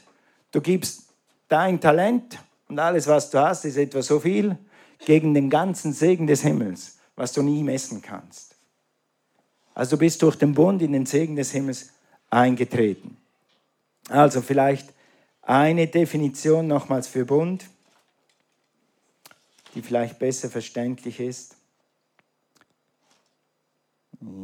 du 0.51 0.61
gibst 0.61 1.09
dein 1.49 1.79
Talent 1.81 2.39
und 2.69 2.79
alles, 2.79 3.07
was 3.07 3.29
du 3.29 3.39
hast, 3.39 3.65
ist 3.65 3.77
etwa 3.77 4.01
so 4.01 4.19
viel 4.19 4.57
gegen 4.99 5.33
den 5.33 5.49
ganzen 5.49 5.93
Segen 5.93 6.27
des 6.27 6.41
Himmels, 6.41 6.97
was 7.15 7.33
du 7.33 7.41
nie 7.41 7.63
messen 7.63 8.01
kannst. 8.01 8.55
Also 9.73 9.95
du 9.95 9.99
bist 9.99 10.21
durch 10.23 10.35
den 10.35 10.53
Bund 10.53 10.81
in 10.81 10.91
den 10.91 11.05
Segen 11.05 11.35
des 11.35 11.51
Himmels 11.51 11.91
eingetreten. 12.29 13.17
Also 14.09 14.41
vielleicht 14.41 14.93
eine 15.41 15.87
Definition 15.87 16.67
nochmals 16.67 17.07
für 17.07 17.25
Bund, 17.25 17.65
die 19.75 19.81
vielleicht 19.81 20.19
besser 20.19 20.49
verständlich 20.49 21.19
ist. 21.19 21.55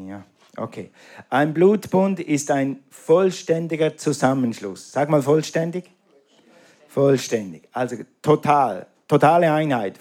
Ja, 0.07 0.23
okay. 0.55 0.91
Ein 1.29 1.53
Blutbund 1.53 2.19
ist 2.19 2.51
ein 2.51 2.83
vollständiger 2.89 3.97
Zusammenschluss. 3.97 4.91
Sag 4.91 5.09
mal 5.09 5.21
vollständig. 5.21 5.89
Vollständig. 6.87 7.67
Also 7.71 7.97
total, 8.21 8.85
totale 9.07 9.51
Einheit, 9.51 9.99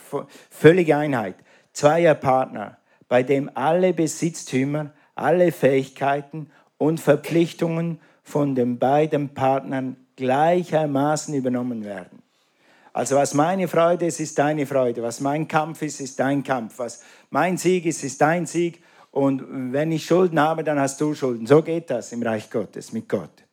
völlige 0.50 0.96
Einheit. 0.96 1.36
Zweier 1.72 2.14
Partner, 2.14 2.78
bei 3.08 3.22
dem 3.22 3.50
alle 3.54 3.92
Besitztümer, 3.92 4.90
alle 5.14 5.52
Fähigkeiten 5.52 6.50
und 6.78 7.00
Verpflichtungen 7.00 8.00
von 8.22 8.54
den 8.54 8.78
beiden 8.78 9.34
Partnern 9.34 9.96
gleichermaßen 10.16 11.34
übernommen 11.34 11.84
werden. 11.84 12.22
Also 12.92 13.16
was 13.16 13.32
meine 13.32 13.68
Freude 13.68 14.06
ist, 14.06 14.20
ist 14.20 14.38
deine 14.38 14.66
Freude. 14.66 15.02
Was 15.02 15.20
mein 15.20 15.48
Kampf 15.48 15.82
ist, 15.82 16.00
ist 16.00 16.20
dein 16.20 16.42
Kampf. 16.42 16.78
Was 16.78 17.02
mein 17.30 17.56
Sieg 17.56 17.86
ist, 17.86 18.04
ist 18.04 18.20
dein 18.20 18.46
Sieg. 18.46 18.82
Und 19.10 19.72
wenn 19.72 19.92
ich 19.92 20.04
Schulden 20.04 20.38
habe, 20.38 20.62
dann 20.62 20.78
hast 20.78 21.00
du 21.00 21.14
Schulden. 21.14 21.46
So 21.46 21.62
geht 21.62 21.88
das 21.90 22.12
im 22.12 22.22
Reich 22.22 22.50
Gottes 22.50 22.92
mit 22.92 23.08
Gott. 23.08 23.44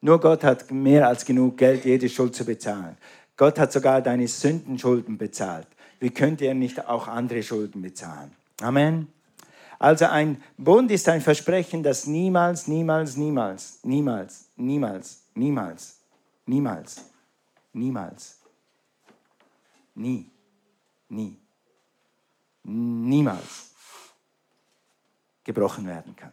Nur 0.00 0.20
Gott 0.20 0.44
hat 0.44 0.70
mehr 0.70 1.08
als 1.08 1.24
genug 1.24 1.58
Geld, 1.58 1.84
jede 1.84 2.08
Schuld 2.08 2.34
zu 2.34 2.44
bezahlen. 2.44 2.96
Gott 3.36 3.58
hat 3.58 3.72
sogar 3.72 4.00
deine 4.00 4.28
Sündenschulden 4.28 5.18
bezahlt. 5.18 5.68
Wie 6.00 6.10
könnte 6.10 6.46
er 6.46 6.54
nicht 6.54 6.86
auch 6.86 7.08
andere 7.08 7.42
Schulden 7.42 7.82
bezahlen? 7.82 8.34
Amen. 8.60 9.08
Also 9.78 10.06
ein 10.06 10.42
Bund 10.56 10.90
ist 10.90 11.08
ein 11.08 11.20
Versprechen, 11.20 11.82
das 11.82 12.06
niemals, 12.06 12.66
niemals, 12.66 13.16
niemals, 13.16 13.80
niemals, 13.82 14.48
niemals, 14.56 15.22
niemals, 15.34 16.00
niemals, 16.46 17.04
niemals, 17.74 18.38
nie, 19.94 20.30
nie, 21.08 21.36
niemals 22.62 23.74
gebrochen 25.44 25.86
werden 25.86 26.16
kann. 26.16 26.32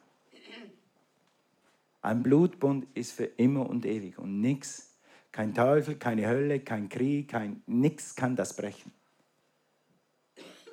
Ein 2.01 2.24
Blutbund 2.24 2.88
ist 2.93 3.12
für 3.12 3.25
immer 3.25 3.69
und 3.69 3.86
ewig 3.86 4.17
und 4.17 4.41
nichts, 4.41 4.92
kein 5.34 5.54
Teufel, 5.54 5.96
keine 5.96 6.28
Hölle, 6.28 6.62
kein 6.62 6.88
Krieg, 6.88 7.30
kein 7.30 7.63
nichts 7.66 8.16
kann 8.16 8.38
das 8.38 8.56
brechen. 8.56 8.94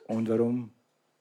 Und 0.06 0.28
warum 0.28 0.70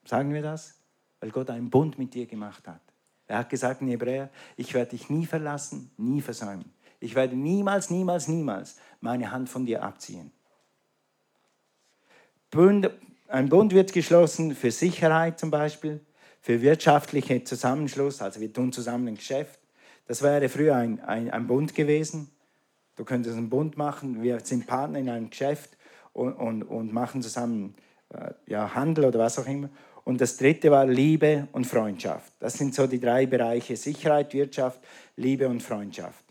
sagen 0.06 0.34
wir 0.34 0.44
das? 0.44 0.78
Weil 1.22 1.32
Gott 1.32 1.50
einen 1.50 1.70
Bund 1.70 1.98
mit 1.98 2.14
dir 2.14 2.28
gemacht 2.28 2.68
hat. 2.68 2.82
Er 3.28 3.40
hat 3.40 3.50
gesagt 3.50 3.82
in 3.82 3.88
Hebräer, 3.88 4.30
ich 4.58 4.74
werde 4.74 4.92
dich 4.92 5.10
nie 5.10 5.26
verlassen, 5.26 5.90
nie 5.98 6.22
versäumen. 6.22 6.74
Ich 7.00 7.16
werde 7.16 7.36
niemals, 7.36 7.90
niemals, 7.90 8.28
niemals 8.28 8.78
meine 9.00 9.32
Hand 9.32 9.50
von 9.50 9.66
dir 9.66 9.84
abziehen. 9.84 10.32
Bund, 12.52 12.90
ein 13.28 13.48
Bund 13.48 13.74
wird 13.74 13.94
geschlossen 13.94 14.56
für 14.56 14.72
Sicherheit 14.72 15.40
zum 15.40 15.52
Beispiel, 15.52 16.02
für 16.42 16.62
wirtschaftliche 16.62 17.44
Zusammenschluss, 17.44 18.22
also 18.22 18.42
wir 18.42 18.52
tun 18.52 18.74
zusammen 18.74 19.10
ein 19.10 19.16
Geschäft. 19.16 19.60
Das 20.08 20.24
wäre 20.24 20.50
früher 20.50 20.76
ein, 20.76 21.00
ein, 21.02 21.30
ein 21.30 21.48
Bund 21.48 21.76
gewesen. 21.76 22.32
Du 23.00 23.06
könntest 23.06 23.38
einen 23.38 23.50
Bund 23.50 23.78
machen, 23.78 24.22
wir 24.22 24.42
sind 24.42 24.68
Partner 24.68 25.00
in 25.00 25.08
einem 25.08 25.30
Geschäft 25.30 25.78
und, 26.12 26.34
und, 26.34 26.64
und 26.64 26.92
machen 26.92 27.22
zusammen 27.22 27.74
äh, 28.10 28.32
ja, 28.46 28.76
Handel 28.76 29.06
oder 29.06 29.20
was 29.20 29.40
auch 29.40 29.48
immer. 29.48 29.70
Und 30.04 30.20
das 30.20 30.36
dritte 30.36 30.70
war 30.70 30.86
Liebe 30.86 31.48
und 31.54 31.66
Freundschaft. 31.66 32.34
Das 32.42 32.56
sind 32.56 32.76
so 32.76 32.88
die 32.88 33.00
drei 33.00 33.26
Bereiche 33.26 33.78
Sicherheit, 33.78 34.34
Wirtschaft, 34.34 34.82
Liebe 35.16 35.48
und 35.48 35.64
Freundschaft. 35.64 36.26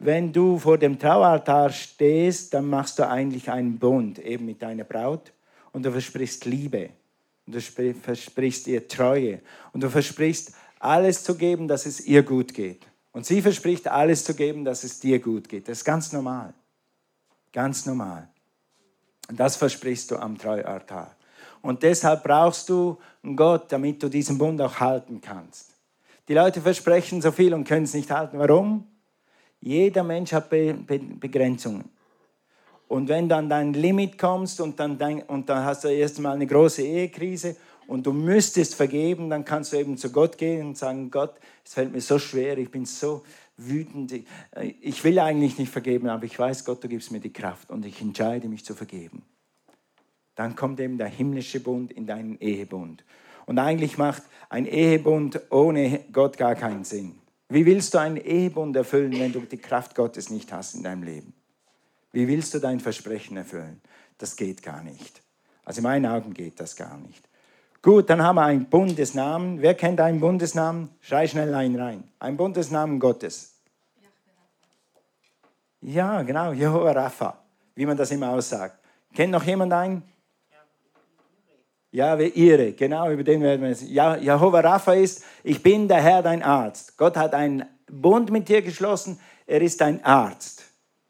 Wenn 0.00 0.32
du 0.32 0.58
vor 0.58 0.76
dem 0.76 0.98
Traualtar 0.98 1.70
stehst, 1.70 2.52
dann 2.52 2.68
machst 2.68 2.98
du 2.98 3.08
eigentlich 3.08 3.48
einen 3.48 3.78
Bund 3.78 4.18
eben 4.18 4.44
mit 4.44 4.60
deiner 4.60 4.82
Braut 4.82 5.32
und 5.70 5.86
du 5.86 5.92
versprichst 5.92 6.46
Liebe 6.46 6.90
und 7.46 7.54
du 7.54 7.94
versprichst 7.94 8.66
ihr 8.66 8.88
Treue 8.88 9.38
und 9.72 9.84
du 9.84 9.88
versprichst 9.88 10.52
alles 10.80 11.22
zu 11.22 11.36
geben, 11.36 11.68
dass 11.68 11.86
es 11.86 12.04
ihr 12.04 12.24
gut 12.24 12.52
geht. 12.54 12.88
Und 13.16 13.24
sie 13.24 13.40
verspricht 13.40 13.88
alles 13.88 14.24
zu 14.24 14.34
geben, 14.34 14.62
dass 14.62 14.84
es 14.84 15.00
dir 15.00 15.18
gut 15.20 15.48
geht. 15.48 15.68
Das 15.68 15.78
ist 15.78 15.84
ganz 15.86 16.12
normal. 16.12 16.52
Ganz 17.50 17.86
normal. 17.86 18.28
Und 19.30 19.40
das 19.40 19.56
versprichst 19.56 20.10
du 20.10 20.16
am 20.16 20.36
Treualtar. 20.36 21.16
Und 21.62 21.82
deshalb 21.82 22.24
brauchst 22.24 22.68
du 22.68 22.98
Gott, 23.34 23.72
damit 23.72 24.02
du 24.02 24.10
diesen 24.10 24.36
Bund 24.36 24.60
auch 24.60 24.80
halten 24.80 25.22
kannst. 25.22 25.70
Die 26.28 26.34
Leute 26.34 26.60
versprechen 26.60 27.22
so 27.22 27.32
viel 27.32 27.54
und 27.54 27.66
können 27.66 27.84
es 27.84 27.94
nicht 27.94 28.10
halten. 28.10 28.38
Warum? 28.38 28.86
Jeder 29.62 30.02
Mensch 30.02 30.34
hat 30.34 30.50
Be 30.50 30.74
Be 30.74 30.98
Begrenzungen. 30.98 31.88
Und 32.86 33.08
wenn 33.08 33.30
dann 33.30 33.48
dein 33.48 33.72
Limit 33.72 34.18
kommst 34.18 34.60
und 34.60 34.78
dann, 34.78 34.98
dein, 34.98 35.22
und 35.22 35.48
dann 35.48 35.64
hast 35.64 35.84
du 35.84 35.88
erst 35.88 36.18
mal 36.18 36.34
eine 36.34 36.46
große 36.46 36.82
Ehekrise 36.82 37.56
und 37.86 38.06
du 38.06 38.12
müsstest 38.12 38.74
vergeben, 38.74 39.30
dann 39.30 39.44
kannst 39.44 39.72
du 39.72 39.76
eben 39.76 39.96
zu 39.96 40.10
Gott 40.10 40.38
gehen 40.38 40.68
und 40.68 40.78
sagen, 40.78 41.10
Gott, 41.10 41.34
es 41.64 41.74
fällt 41.74 41.92
mir 41.92 42.00
so 42.00 42.18
schwer, 42.18 42.58
ich 42.58 42.70
bin 42.70 42.84
so 42.84 43.22
wütend, 43.56 44.12
ich 44.80 45.04
will 45.04 45.18
eigentlich 45.18 45.58
nicht 45.58 45.72
vergeben, 45.72 46.08
aber 46.08 46.24
ich 46.24 46.38
weiß, 46.38 46.64
Gott, 46.64 46.82
du 46.84 46.88
gibst 46.88 47.10
mir 47.10 47.20
die 47.20 47.32
Kraft 47.32 47.70
und 47.70 47.86
ich 47.86 48.00
entscheide 48.00 48.48
mich 48.48 48.64
zu 48.64 48.74
vergeben. 48.74 49.22
Dann 50.34 50.54
kommt 50.54 50.80
eben 50.80 50.98
der 50.98 51.08
himmlische 51.08 51.60
Bund 51.60 51.92
in 51.92 52.06
deinen 52.06 52.38
Ehebund. 52.38 53.04
Und 53.46 53.58
eigentlich 53.58 53.96
macht 53.96 54.22
ein 54.50 54.66
Ehebund 54.66 55.40
ohne 55.50 56.04
Gott 56.12 56.36
gar 56.36 56.54
keinen 56.54 56.84
Sinn. 56.84 57.14
Wie 57.48 57.64
willst 57.64 57.94
du 57.94 57.98
einen 57.98 58.16
Ehebund 58.16 58.76
erfüllen, 58.76 59.18
wenn 59.18 59.32
du 59.32 59.40
die 59.40 59.56
Kraft 59.56 59.94
Gottes 59.94 60.30
nicht 60.30 60.52
hast 60.52 60.74
in 60.74 60.82
deinem 60.82 61.04
Leben? 61.04 61.32
Wie 62.12 62.28
willst 62.28 62.52
du 62.54 62.58
dein 62.58 62.80
Versprechen 62.80 63.36
erfüllen? 63.36 63.80
Das 64.18 64.36
geht 64.36 64.62
gar 64.62 64.82
nicht. 64.82 65.22
Also 65.64 65.78
in 65.78 65.84
meinen 65.84 66.06
Augen 66.06 66.34
geht 66.34 66.58
das 66.60 66.76
gar 66.76 66.98
nicht. 66.98 67.28
Gut, 67.86 68.10
dann 68.10 68.20
haben 68.20 68.34
wir 68.34 68.42
einen 68.42 68.64
Bundesnamen. 68.64 69.62
Wer 69.62 69.74
kennt 69.74 70.00
einen 70.00 70.18
Bundesnamen? 70.18 70.88
Schrei 71.00 71.28
schnell 71.28 71.54
einen 71.54 71.80
rein. 71.80 72.02
Ein 72.18 72.36
Bundesnamen 72.36 72.98
Gottes. 72.98 73.60
Ja, 75.82 76.22
genau, 76.22 76.50
Jehovah 76.50 76.90
Rapha, 76.90 77.38
wie 77.76 77.86
man 77.86 77.96
das 77.96 78.10
immer 78.10 78.30
aussagt. 78.30 78.80
Kennt 79.14 79.30
noch 79.30 79.44
jemand 79.44 79.72
einen? 79.72 80.02
Ja, 81.92 82.18
wie 82.18 82.26
ihre, 82.26 82.72
genau, 82.72 83.08
über 83.08 83.22
den 83.22 83.40
werden 83.40 83.62
wir 83.62 83.68
jetzt. 83.68 83.82
Ja, 83.82 84.16
Jehovah 84.16 84.58
Rapha 84.62 84.94
ist, 84.94 85.22
ich 85.44 85.62
bin 85.62 85.86
der 85.86 86.02
Herr, 86.02 86.22
dein 86.22 86.42
Arzt. 86.42 86.98
Gott 86.98 87.16
hat 87.16 87.34
einen 87.34 87.66
Bund 87.88 88.32
mit 88.32 88.48
dir 88.48 88.62
geschlossen, 88.62 89.20
er 89.46 89.62
ist 89.62 89.80
dein 89.80 90.04
Arzt. 90.04 90.64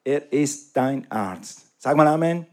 Er 0.05 0.31
ist 0.31 0.77
dein 0.77 1.11
Arzt. 1.11 1.63
Sag 1.79 1.97
mal 1.97 2.07
Amen. 2.07 2.45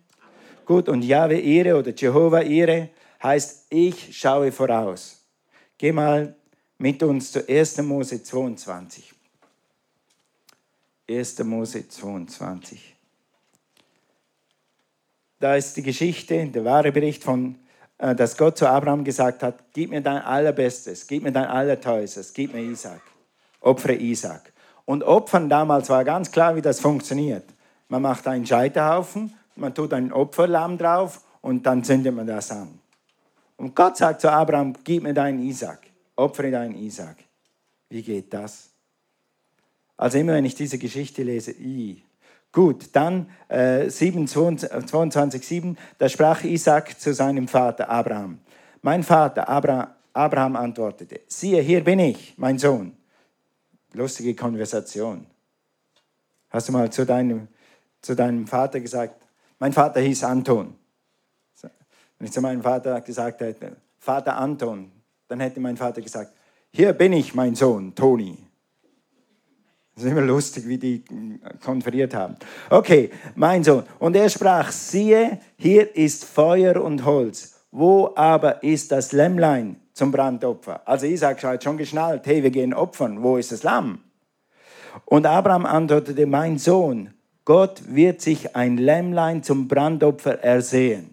Gut, 0.65 0.87
und 0.87 1.01
Jahwe 1.01 1.37
Ihre 1.39 1.75
oder 1.75 1.93
Jehovah 1.93 2.41
Ihre 2.41 2.87
heißt, 3.23 3.67
ich 3.69 4.17
schaue 4.17 4.51
voraus. 4.51 5.21
Geh 5.77 5.91
mal 5.91 6.35
mit 6.77 7.01
uns 7.01 7.31
zu 7.31 7.47
1. 7.47 7.77
Mose 7.79 8.21
22. 8.21 9.13
1. 11.09 11.39
Mose 11.43 11.87
22. 11.87 12.95
Da 15.39 15.55
ist 15.55 15.75
die 15.75 15.83
Geschichte, 15.83 16.47
der 16.47 16.63
wahre 16.63 16.91
Bericht 16.91 17.23
von, 17.23 17.57
äh, 17.97 18.15
dass 18.15 18.37
Gott 18.37 18.57
zu 18.57 18.67
Abraham 18.67 19.03
gesagt 19.03 19.43
hat, 19.43 19.73
gib 19.73 19.89
mir 19.89 20.01
dein 20.01 20.21
Allerbestes, 20.21 21.05
gib 21.07 21.23
mir 21.23 21.31
dein 21.31 21.47
Allerteustes, 21.47 22.33
gib 22.33 22.53
mir 22.53 22.61
Isaac, 22.61 23.01
opfere 23.59 23.95
Isaac. 23.95 24.53
Und 24.85 25.03
Opfern 25.03 25.49
damals 25.49 25.89
war 25.89 26.03
ganz 26.03 26.31
klar, 26.31 26.55
wie 26.55 26.61
das 26.61 26.79
funktioniert. 26.79 27.45
Man 27.87 28.01
macht 28.01 28.27
einen 28.27 28.45
Scheiterhaufen, 28.45 29.33
man 29.55 29.73
tut 29.73 29.93
ein 29.93 30.11
Opferlamm 30.11 30.77
drauf 30.77 31.21
und 31.41 31.65
dann 31.65 31.83
zündet 31.83 32.15
man 32.15 32.27
das 32.27 32.51
an. 32.51 32.79
Und 33.57 33.75
Gott 33.75 33.97
sagt 33.97 34.21
zu 34.21 34.31
Abraham, 34.31 34.73
gib 34.83 35.03
mir 35.03 35.13
deinen 35.13 35.39
Isaac, 35.43 35.79
opfere 36.15 36.51
deinen 36.51 36.75
Isaac. 36.75 37.17
Wie 37.89 38.01
geht 38.01 38.33
das? 38.33 38.69
Also 39.97 40.17
immer 40.17 40.33
wenn 40.33 40.45
ich 40.45 40.55
diese 40.55 40.77
Geschichte 40.77 41.23
lese, 41.23 41.51
i. 41.51 42.03
Gut, 42.51 42.89
dann 42.93 43.29
äh, 43.47 43.89
7, 43.89 44.27
22, 44.27 45.45
7, 45.45 45.77
da 45.97 46.07
sprach 46.07 46.43
Isaac 46.43 46.99
zu 46.99 47.13
seinem 47.13 47.47
Vater 47.47 47.89
Abraham. 47.89 48.39
Mein 48.81 49.03
Vater 49.03 49.49
Abraham, 49.49 49.87
Abraham 50.13 50.55
antwortete, 50.55 51.21
siehe, 51.27 51.61
hier 51.61 51.83
bin 51.83 51.99
ich, 51.99 52.35
mein 52.37 52.59
Sohn. 52.59 52.95
Lustige 53.93 54.35
Konversation. 54.35 55.25
Hast 56.49 56.67
du 56.67 56.73
mal 56.73 56.91
zu 56.91 57.05
deinem, 57.05 57.47
zu 58.01 58.15
deinem 58.15 58.45
Vater 58.45 58.79
gesagt, 58.79 59.15
mein 59.57 59.73
Vater 59.73 60.01
hieß 60.01 60.23
Anton. 60.23 60.75
Wenn 62.23 62.27
ich 62.27 62.33
zu 62.35 62.39
meinem 62.39 62.61
Vater 62.61 63.01
gesagt 63.01 63.41
hätte, 63.41 63.75
Vater 63.99 64.37
Anton, 64.37 64.89
dann 65.27 65.41
hätte 65.41 65.59
mein 65.59 65.75
Vater 65.75 66.01
gesagt, 66.01 66.31
hier 66.71 66.93
bin 66.93 67.11
ich, 67.11 67.35
mein 67.35 67.53
Sohn, 67.53 67.93
Toni. 67.93 68.37
Das 69.93 70.05
ist 70.05 70.11
immer 70.11 70.21
lustig, 70.21 70.65
wie 70.65 70.77
die 70.77 71.03
konferiert 71.61 72.13
haben. 72.13 72.37
Okay, 72.69 73.09
mein 73.35 73.61
Sohn. 73.65 73.83
Und 73.99 74.15
er 74.15 74.29
sprach, 74.29 74.71
siehe, 74.71 75.37
hier 75.57 75.97
ist 75.97 76.23
Feuer 76.23 76.81
und 76.81 77.03
Holz. 77.03 77.65
Wo 77.71 78.13
aber 78.15 78.63
ist 78.63 78.93
das 78.93 79.11
Lämmlein 79.11 79.75
zum 79.91 80.13
Brandopfer? 80.13 80.87
Also 80.87 81.05
Isaac 81.07 81.43
hat 81.43 81.61
schon 81.61 81.75
geschnallt, 81.75 82.25
hey, 82.25 82.41
wir 82.41 82.51
gehen 82.51 82.73
opfern. 82.73 83.21
Wo 83.21 83.35
ist 83.35 83.51
das 83.51 83.63
Lamm? 83.63 83.99
Und 85.03 85.25
Abraham 85.25 85.65
antwortete, 85.65 86.25
mein 86.25 86.57
Sohn, 86.57 87.13
Gott 87.43 87.81
wird 87.93 88.21
sich 88.21 88.55
ein 88.55 88.77
Lämmlein 88.77 89.43
zum 89.43 89.67
Brandopfer 89.67 90.41
ersehen. 90.41 91.12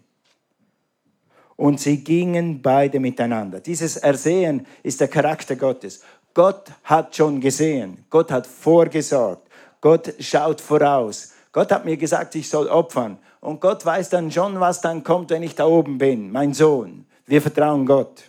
Und 1.61 1.79
sie 1.79 2.03
gingen 2.03 2.63
beide 2.63 2.99
miteinander. 2.99 3.61
Dieses 3.61 3.99
Ersehen 3.99 4.67
ist 4.83 4.99
der 4.99 5.09
Charakter 5.09 5.57
Gottes. 5.57 6.01
Gott 6.33 6.73
hat 6.85 7.15
schon 7.15 7.39
gesehen. 7.39 8.03
Gott 8.09 8.31
hat 8.31 8.47
vorgesorgt. 8.47 9.47
Gott 9.83 10.15
schaut 10.21 10.63
voraus. 10.63 11.35
Gott 11.53 11.71
hat 11.71 11.85
mir 11.85 11.99
gesagt, 11.99 12.35
ich 12.35 12.49
soll 12.49 12.67
opfern. 12.67 13.19
Und 13.43 13.61
Gott 13.61 13.85
weiß 13.85 14.09
dann 14.09 14.33
schon, 14.33 14.59
was 14.59 14.81
dann 14.81 15.05
kommt, 15.05 15.29
wenn 15.29 15.43
ich 15.43 15.55
da 15.55 15.67
oben 15.67 15.99
bin. 15.99 16.33
Mein 16.33 16.55
Sohn. 16.55 17.05
Wir 17.27 17.43
vertrauen 17.43 17.85
Gott. 17.85 18.23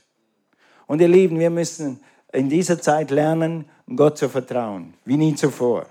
Und 0.86 1.00
ihr 1.00 1.08
Lieben, 1.08 1.40
wir 1.40 1.52
müssen 1.52 2.02
in 2.34 2.50
dieser 2.50 2.82
Zeit 2.82 3.12
lernen, 3.12 3.64
Gott 3.96 4.18
zu 4.18 4.28
vertrauen. 4.28 4.94
Wie 5.06 5.16
nie 5.16 5.36
zuvor. 5.36 5.86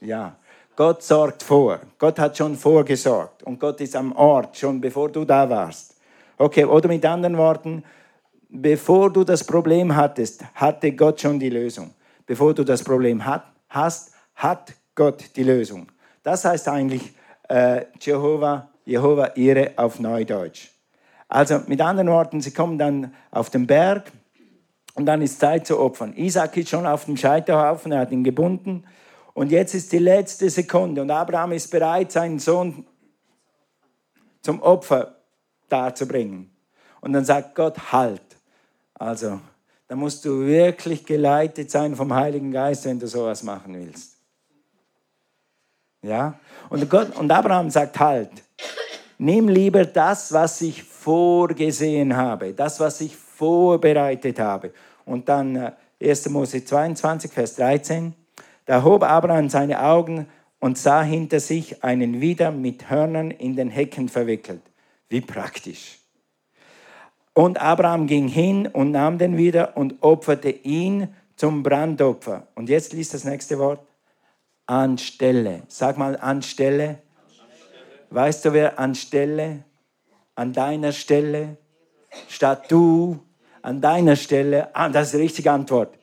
Ja. 0.00 0.36
Gott 0.74 1.02
sorgt 1.02 1.42
vor. 1.42 1.80
Gott 1.98 2.18
hat 2.18 2.38
schon 2.38 2.56
vorgesorgt. 2.56 3.42
Und 3.42 3.60
Gott 3.60 3.78
ist 3.82 3.94
am 3.94 4.12
Ort, 4.12 4.56
schon 4.56 4.80
bevor 4.80 5.10
du 5.10 5.26
da 5.26 5.50
warst. 5.50 5.97
Okay, 6.40 6.64
oder 6.64 6.86
mit 6.86 7.04
anderen 7.04 7.36
Worten, 7.36 7.82
bevor 8.48 9.12
du 9.12 9.24
das 9.24 9.42
Problem 9.42 9.96
hattest, 9.96 10.44
hatte 10.54 10.92
Gott 10.92 11.20
schon 11.20 11.40
die 11.40 11.50
Lösung. 11.50 11.92
Bevor 12.26 12.54
du 12.54 12.62
das 12.62 12.84
Problem 12.84 13.24
hat, 13.24 13.42
hast, 13.68 14.12
hat 14.36 14.72
Gott 14.94 15.24
die 15.34 15.42
Lösung. 15.42 15.88
Das 16.22 16.44
heißt 16.44 16.68
eigentlich 16.68 17.12
äh, 17.48 17.86
Jehova, 18.00 18.70
Jehova 18.84 19.32
ihre 19.34 19.72
auf 19.76 19.98
Neudeutsch. 19.98 20.68
Also 21.26 21.60
mit 21.66 21.80
anderen 21.80 22.08
Worten, 22.08 22.40
sie 22.40 22.52
kommen 22.52 22.78
dann 22.78 23.12
auf 23.32 23.50
den 23.50 23.66
Berg 23.66 24.12
und 24.94 25.06
dann 25.06 25.20
ist 25.22 25.40
Zeit 25.40 25.66
zu 25.66 25.80
opfern. 25.80 26.14
Isaac 26.16 26.56
ist 26.56 26.68
schon 26.68 26.86
auf 26.86 27.06
dem 27.06 27.16
Scheiterhaufen, 27.16 27.90
er 27.90 28.00
hat 28.00 28.12
ihn 28.12 28.22
gebunden 28.22 28.84
und 29.34 29.50
jetzt 29.50 29.74
ist 29.74 29.92
die 29.92 29.98
letzte 29.98 30.48
Sekunde 30.50 31.02
und 31.02 31.10
Abraham 31.10 31.52
ist 31.52 31.68
bereit, 31.70 32.12
seinen 32.12 32.38
Sohn 32.38 32.86
zum 34.40 34.62
Opfer 34.62 35.17
darzubringen. 35.68 36.50
Und 37.00 37.12
dann 37.12 37.24
sagt 37.24 37.54
Gott, 37.54 37.92
halt. 37.92 38.22
Also, 38.94 39.40
da 39.86 39.96
musst 39.96 40.24
du 40.24 40.46
wirklich 40.46 41.06
geleitet 41.06 41.70
sein 41.70 41.94
vom 41.94 42.12
Heiligen 42.12 42.52
Geist, 42.52 42.84
wenn 42.84 42.98
du 42.98 43.06
sowas 43.06 43.42
machen 43.42 43.74
willst. 43.74 44.16
Ja? 46.02 46.38
Und, 46.68 46.88
Gott, 46.90 47.16
und 47.16 47.30
Abraham 47.30 47.70
sagt 47.70 47.98
halt, 47.98 48.30
nimm 49.18 49.48
lieber 49.48 49.84
das, 49.84 50.32
was 50.32 50.60
ich 50.60 50.82
vorgesehen 50.82 52.16
habe, 52.16 52.52
das, 52.52 52.80
was 52.80 53.00
ich 53.00 53.16
vorbereitet 53.16 54.38
habe. 54.38 54.72
Und 55.04 55.28
dann 55.28 55.72
1. 56.00 56.26
Äh, 56.26 56.30
Mose 56.30 56.64
22, 56.64 57.32
Vers 57.32 57.56
13, 57.56 58.14
da 58.66 58.82
hob 58.82 59.02
Abraham 59.02 59.48
seine 59.48 59.82
Augen 59.82 60.26
und 60.60 60.76
sah 60.76 61.02
hinter 61.02 61.40
sich 61.40 61.82
einen 61.82 62.20
Widder 62.20 62.50
mit 62.50 62.90
Hörnern 62.90 63.30
in 63.30 63.56
den 63.56 63.70
Hecken 63.70 64.08
verwickelt. 64.08 64.62
Wie 65.08 65.20
praktisch. 65.20 65.98
Und 67.34 67.60
Abraham 67.60 68.06
ging 68.06 68.28
hin 68.28 68.66
und 68.66 68.90
nahm 68.90 69.18
den 69.18 69.36
wieder 69.36 69.76
und 69.76 70.02
opferte 70.02 70.50
ihn 70.50 71.14
zum 71.36 71.62
Brandopfer. 71.62 72.48
Und 72.54 72.68
jetzt 72.68 72.92
liest 72.92 73.14
das 73.14 73.24
nächste 73.24 73.58
Wort. 73.58 73.80
Anstelle. 74.66 75.62
Sag 75.68 75.96
mal 75.96 76.16
anstelle. 76.16 77.00
Weißt 78.10 78.44
du, 78.44 78.52
wer 78.52 78.78
anstelle? 78.78 79.64
An 80.34 80.52
deiner 80.52 80.92
Stelle? 80.92 81.56
Statt 82.28 82.70
du? 82.70 83.20
An 83.62 83.80
deiner 83.80 84.16
Stelle? 84.16 84.74
Ah, 84.74 84.88
das 84.88 85.06
ist 85.06 85.14
die 85.14 85.22
richtige 85.22 85.52
Antwort. 85.52 85.96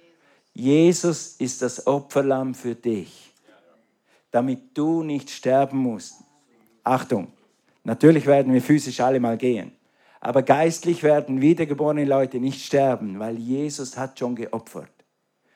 Jesus 0.54 1.36
ist 1.38 1.62
das 1.62 1.86
Opferlamm 1.86 2.56
für 2.56 2.76
dich, 2.76 3.34
damit 4.32 4.78
du 4.78 5.04
nicht 5.04 5.30
sterben 5.30 5.78
musst. 5.80 6.16
Achtung, 6.82 7.28
natürlich 7.86 8.26
werden 8.26 8.54
wir 8.54 8.62
physisch 8.62 9.00
alle 9.00 9.20
mal 9.20 9.38
gehen. 9.38 9.72
Aber 10.20 10.42
geistlich 10.42 11.04
werden 11.04 11.40
wiedergeborene 11.40 12.04
Leute 12.04 12.40
nicht 12.40 12.66
sterben, 12.66 13.20
weil 13.20 13.38
Jesus 13.38 13.98
hat 13.98 14.20
schon 14.20 14.36
geopfert. 14.36 14.90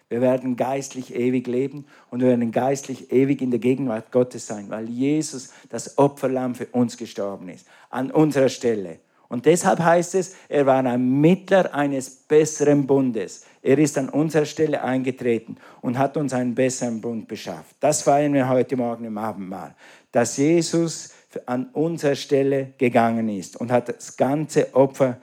Wir 0.10 0.22
werden 0.22 0.56
geistlich 0.56 1.14
ewig 1.14 1.48
leben 1.48 1.86
und 2.10 2.22
wir 2.22 2.30
werden 2.30 2.52
geistlich 2.52 3.12
ewig 3.12 3.42
in 3.42 3.52
der 3.52 3.60
Gegenwart 3.60 4.12
Gottes 4.12 4.48
sein, 4.48 4.70
weil 4.70 4.90
Jesus 4.90 5.52
das 5.70 5.98
Opferlamm 6.00 6.56
für 6.56 6.66
uns 6.68 6.98
gestorben 6.98 7.50
ist, 7.50 7.68
an 7.92 8.10
unserer 8.10 8.50
Stelle. 8.50 9.00
Und 9.28 9.46
deshalb 9.46 9.80
heißt 9.80 10.16
es, 10.16 10.36
er 10.50 10.66
war 10.66 10.84
ein 10.84 11.22
Mittler 11.22 11.76
eines 11.76 12.10
besseren 12.10 12.88
Bundes. 12.88 13.46
Er 13.62 13.78
ist 13.78 13.96
an 14.00 14.10
unserer 14.10 14.46
Stelle 14.46 14.84
eingetreten 14.84 15.58
und 15.82 16.00
hat 16.00 16.18
uns 16.18 16.34
einen 16.34 16.56
besseren 16.56 17.00
Bund 17.00 17.28
beschafft. 17.28 17.76
Das 17.80 18.02
feiern 18.02 18.34
wir 18.34 18.50
heute 18.50 18.76
Morgen 18.76 19.06
im 19.06 19.20
Abendmahl. 19.20 19.76
Dass 20.12 20.38
Jesus 20.38 21.12
an 21.46 21.70
unserer 21.74 22.16
Stelle 22.16 22.74
gegangen 22.78 23.30
ist 23.30 23.56
und 23.56 23.72
hat 23.72 23.90
das 23.90 24.18
ganze 24.18 24.74
Opfer 24.74 25.18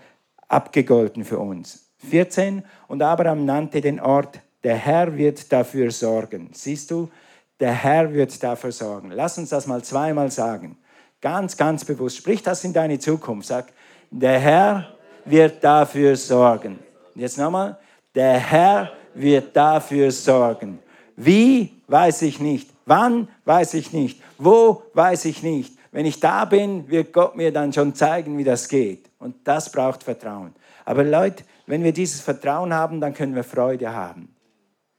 abgegolten 0.48 1.24
für 1.24 1.38
uns. 1.38 1.90
14. 2.08 2.62
Und 2.88 3.02
Abraham 3.02 3.44
nannte 3.44 3.80
den 3.80 4.00
Ort, 4.00 4.40
der 4.62 4.76
Herr 4.76 5.16
wird 5.16 5.52
dafür 5.52 5.90
sorgen. 5.90 6.50
Siehst 6.52 6.90
du, 6.90 7.10
der 7.58 7.72
Herr 7.72 8.12
wird 8.12 8.42
dafür 8.42 8.72
sorgen. 8.72 9.10
Lass 9.10 9.38
uns 9.38 9.50
das 9.50 9.66
mal 9.66 9.82
zweimal 9.82 10.30
sagen. 10.30 10.76
Ganz, 11.20 11.56
ganz 11.56 11.84
bewusst. 11.84 12.18
Sprich 12.18 12.42
das 12.42 12.64
in 12.64 12.72
deine 12.72 12.98
Zukunft. 12.98 13.48
Sag, 13.48 13.72
der 14.10 14.38
Herr 14.38 14.96
wird 15.24 15.64
dafür 15.64 16.16
sorgen. 16.16 16.78
Jetzt 17.14 17.38
nochmal, 17.38 17.78
der 18.14 18.38
Herr 18.38 18.92
wird 19.14 19.56
dafür 19.56 20.10
sorgen. 20.10 20.78
Wie, 21.16 21.72
weiß 21.88 22.22
ich 22.22 22.40
nicht. 22.40 22.70
Wann, 22.84 23.28
weiß 23.44 23.74
ich 23.74 23.92
nicht. 23.92 24.20
Wo, 24.38 24.82
weiß 24.92 25.24
ich 25.24 25.42
nicht. 25.42 25.75
Wenn 25.96 26.04
ich 26.04 26.20
da 26.20 26.44
bin, 26.44 26.90
wird 26.90 27.14
Gott 27.14 27.36
mir 27.36 27.50
dann 27.50 27.72
schon 27.72 27.94
zeigen, 27.94 28.36
wie 28.36 28.44
das 28.44 28.68
geht. 28.68 29.08
Und 29.18 29.34
das 29.48 29.72
braucht 29.72 30.02
Vertrauen. 30.02 30.54
Aber 30.84 31.02
Leute, 31.02 31.42
wenn 31.64 31.82
wir 31.82 31.92
dieses 31.94 32.20
Vertrauen 32.20 32.74
haben, 32.74 33.00
dann 33.00 33.14
können 33.14 33.34
wir 33.34 33.42
Freude 33.42 33.90
haben. 33.94 34.36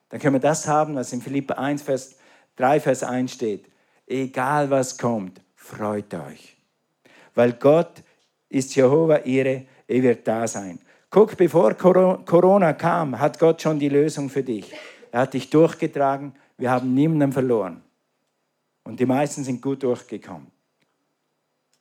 Dann 0.09 0.19
können 0.19 0.33
wir 0.33 0.39
das 0.39 0.67
haben, 0.67 0.95
was 0.95 1.13
in 1.13 1.21
Philippa 1.21 1.53
1, 1.53 1.83
Vers 1.83 2.15
3, 2.55 2.79
Vers 2.79 3.03
1 3.03 3.31
steht. 3.31 3.65
Egal 4.07 4.71
was 4.71 4.97
kommt, 4.97 5.39
freut 5.53 6.11
euch. 6.15 6.57
Weil 7.35 7.53
Gott 7.53 8.01
ist 8.49 8.75
Jehova 8.75 9.17
ihre, 9.17 9.67
er 9.87 10.01
wird 10.01 10.27
da 10.27 10.47
sein. 10.47 10.79
Guck, 11.11 11.37
bevor 11.37 11.75
Corona 11.75 12.73
kam, 12.73 13.19
hat 13.19 13.37
Gott 13.37 13.61
schon 13.61 13.77
die 13.77 13.89
Lösung 13.89 14.31
für 14.31 14.41
dich. 14.41 14.73
Er 15.11 15.19
hat 15.19 15.35
dich 15.35 15.51
durchgetragen, 15.51 16.33
wir 16.57 16.71
haben 16.71 16.95
niemanden 16.95 17.33
verloren. 17.33 17.83
Und 18.83 18.99
die 18.99 19.05
meisten 19.05 19.43
sind 19.43 19.61
gut 19.61 19.83
durchgekommen. 19.83 20.56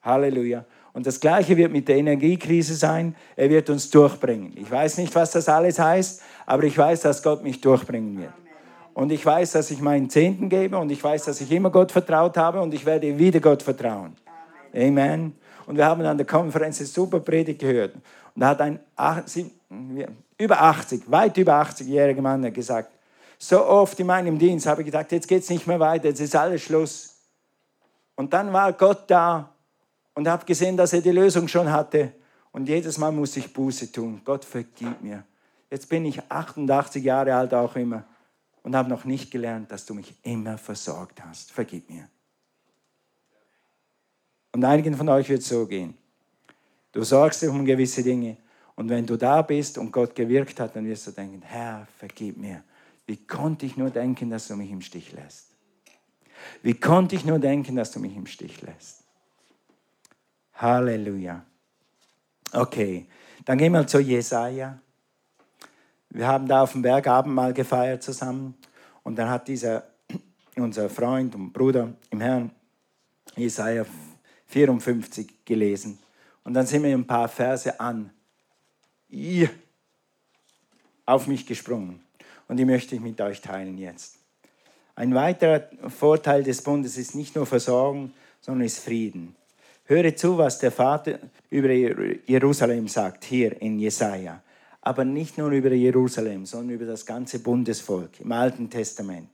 Halleluja. 0.06 0.64
Und 0.92 1.06
das 1.06 1.20
Gleiche 1.20 1.56
wird 1.58 1.72
mit 1.72 1.88
der 1.88 1.96
Energiekrise 1.96 2.74
sein. 2.74 3.14
Er 3.36 3.50
wird 3.50 3.68
uns 3.68 3.90
durchbringen. 3.90 4.54
Ich 4.56 4.70
weiß 4.70 4.96
nicht, 4.96 5.14
was 5.14 5.32
das 5.32 5.46
alles 5.48 5.78
heißt, 5.78 6.22
aber 6.46 6.62
ich 6.64 6.78
weiß, 6.78 7.02
dass 7.02 7.22
Gott 7.22 7.42
mich 7.42 7.60
durchbringen 7.60 8.18
wird. 8.18 8.32
Und 8.94 9.12
ich 9.12 9.26
weiß, 9.26 9.52
dass 9.52 9.70
ich 9.70 9.82
meinen 9.82 10.08
Zehnten 10.08 10.48
gebe 10.48 10.78
und 10.78 10.90
ich 10.90 11.04
weiß, 11.04 11.24
dass 11.24 11.42
ich 11.42 11.52
immer 11.52 11.68
Gott 11.68 11.92
vertraut 11.92 12.38
habe 12.38 12.62
und 12.62 12.72
ich 12.72 12.86
werde 12.86 13.18
wieder 13.18 13.40
Gott 13.40 13.62
vertrauen. 13.62 14.16
Amen. 14.74 15.34
Und 15.66 15.76
wir 15.76 15.84
haben 15.84 16.00
an 16.02 16.16
der 16.16 16.26
Konferenz 16.26 16.78
eine 16.78 16.86
super 16.86 17.20
Predigt 17.20 17.60
gehört. 17.60 17.94
Und 17.94 18.40
da 18.40 18.48
hat 18.48 18.60
ein 18.62 18.80
über 20.38 20.62
80, 20.62 21.10
weit 21.10 21.36
über 21.36 21.60
80-jähriger 21.60 22.22
Mann 22.22 22.50
gesagt, 22.54 22.90
so 23.38 23.66
oft 23.66 24.00
in 24.00 24.06
meinem 24.06 24.38
Dienst 24.38 24.66
habe 24.66 24.80
ich 24.80 24.86
gedacht, 24.86 25.12
jetzt 25.12 25.28
geht 25.28 25.42
es 25.42 25.50
nicht 25.50 25.66
mehr 25.66 25.78
weiter, 25.78 26.08
jetzt 26.08 26.20
ist 26.20 26.34
alles 26.34 26.62
Schluss. 26.62 27.16
Und 28.14 28.32
dann 28.32 28.50
war 28.52 28.72
Gott 28.72 29.04
da 29.08 29.52
und 30.16 30.26
habe 30.26 30.44
gesehen, 30.46 30.76
dass 30.76 30.94
er 30.94 31.02
die 31.02 31.12
Lösung 31.12 31.46
schon 31.46 31.70
hatte. 31.70 32.12
Und 32.50 32.68
jedes 32.68 32.96
Mal 32.98 33.12
muss 33.12 33.36
ich 33.36 33.52
Buße 33.52 33.92
tun. 33.92 34.22
Gott 34.24 34.44
vergib 34.44 35.02
mir. 35.02 35.24
Jetzt 35.70 35.88
bin 35.88 36.06
ich 36.06 36.20
88 36.30 37.04
Jahre 37.04 37.34
alt 37.34 37.52
auch 37.52 37.76
immer 37.76 38.04
und 38.62 38.74
habe 38.74 38.88
noch 38.88 39.04
nicht 39.04 39.30
gelernt, 39.30 39.70
dass 39.70 39.84
du 39.84 39.94
mich 39.94 40.14
immer 40.22 40.56
versorgt 40.56 41.22
hast. 41.22 41.52
Vergib 41.52 41.90
mir. 41.90 42.08
Und 44.52 44.64
einigen 44.64 44.96
von 44.96 45.08
euch 45.10 45.28
wird 45.28 45.42
es 45.42 45.48
so 45.48 45.66
gehen. 45.66 45.94
Du 46.92 47.04
sorgst 47.04 47.42
dich 47.42 47.50
um 47.50 47.66
gewisse 47.66 48.02
Dinge 48.02 48.38
und 48.74 48.88
wenn 48.88 49.04
du 49.04 49.18
da 49.18 49.42
bist 49.42 49.76
und 49.76 49.92
Gott 49.92 50.14
gewirkt 50.14 50.58
hat, 50.60 50.74
dann 50.74 50.86
wirst 50.86 51.06
du 51.08 51.10
denken, 51.10 51.42
Herr, 51.42 51.86
vergib 51.98 52.38
mir. 52.38 52.64
Wie 53.04 53.18
konnte 53.18 53.66
ich 53.66 53.76
nur 53.76 53.90
denken, 53.90 54.30
dass 54.30 54.48
du 54.48 54.56
mich 54.56 54.70
im 54.70 54.80
Stich 54.80 55.12
lässt? 55.12 55.48
Wie 56.62 56.74
konnte 56.74 57.16
ich 57.16 57.26
nur 57.26 57.38
denken, 57.38 57.76
dass 57.76 57.92
du 57.92 58.00
mich 58.00 58.16
im 58.16 58.26
Stich 58.26 58.62
lässt? 58.62 59.05
Halleluja. 60.56 61.44
Okay, 62.52 63.06
dann 63.44 63.58
gehen 63.58 63.72
wir 63.72 63.86
zu 63.86 64.00
Jesaja. 64.00 64.78
Wir 66.10 66.26
haben 66.26 66.48
da 66.48 66.62
auf 66.62 66.72
dem 66.72 66.82
Berg 66.82 67.06
Abendmahl 67.06 67.52
gefeiert 67.52 68.02
zusammen 68.02 68.54
und 69.02 69.16
dann 69.16 69.28
hat 69.28 69.48
dieser, 69.48 69.84
unser 70.56 70.88
Freund 70.88 71.34
und 71.34 71.52
Bruder 71.52 71.92
im 72.10 72.20
Herrn, 72.20 72.50
Jesaja 73.36 73.84
54 74.46 75.44
gelesen. 75.44 75.98
Und 76.44 76.54
dann 76.54 76.66
sind 76.66 76.82
mir 76.82 76.96
ein 76.96 77.06
paar 77.06 77.28
Verse 77.28 77.78
an 77.78 78.10
auf 81.04 81.26
mich 81.26 81.46
gesprungen. 81.46 82.00
Und 82.48 82.56
die 82.56 82.64
möchte 82.64 82.94
ich 82.94 83.00
mit 83.00 83.20
euch 83.20 83.40
teilen 83.40 83.78
jetzt. 83.78 84.18
Ein 84.94 85.14
weiterer 85.14 85.68
Vorteil 85.88 86.42
des 86.42 86.62
Bundes 86.62 86.96
ist 86.96 87.14
nicht 87.14 87.34
nur 87.36 87.46
Versorgung, 87.46 88.12
sondern 88.40 88.66
ist 88.66 88.78
Frieden. 88.78 89.36
Höre 89.86 90.14
zu, 90.16 90.36
was 90.36 90.58
der 90.58 90.72
Vater 90.72 91.18
über 91.48 91.70
Jerusalem 91.70 92.88
sagt, 92.88 93.24
hier 93.24 93.60
in 93.62 93.78
Jesaja. 93.78 94.42
Aber 94.80 95.04
nicht 95.04 95.38
nur 95.38 95.50
über 95.50 95.72
Jerusalem, 95.72 96.44
sondern 96.46 96.76
über 96.76 96.86
das 96.86 97.06
ganze 97.06 97.38
Bundesvolk 97.38 98.20
im 98.20 98.32
Alten 98.32 98.68
Testament. 98.68 99.30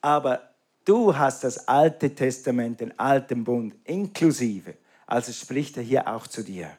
Aber 0.00 0.40
du 0.84 1.16
hast 1.16 1.44
das 1.44 1.68
Alte 1.68 2.14
Testament, 2.14 2.80
den 2.80 2.98
alten 2.98 3.44
Bund 3.44 3.74
inklusive. 3.84 4.74
Also 5.06 5.32
spricht 5.32 5.76
er 5.76 5.82
hier 5.82 6.08
auch 6.08 6.26
zu 6.26 6.42
dir. 6.42 6.70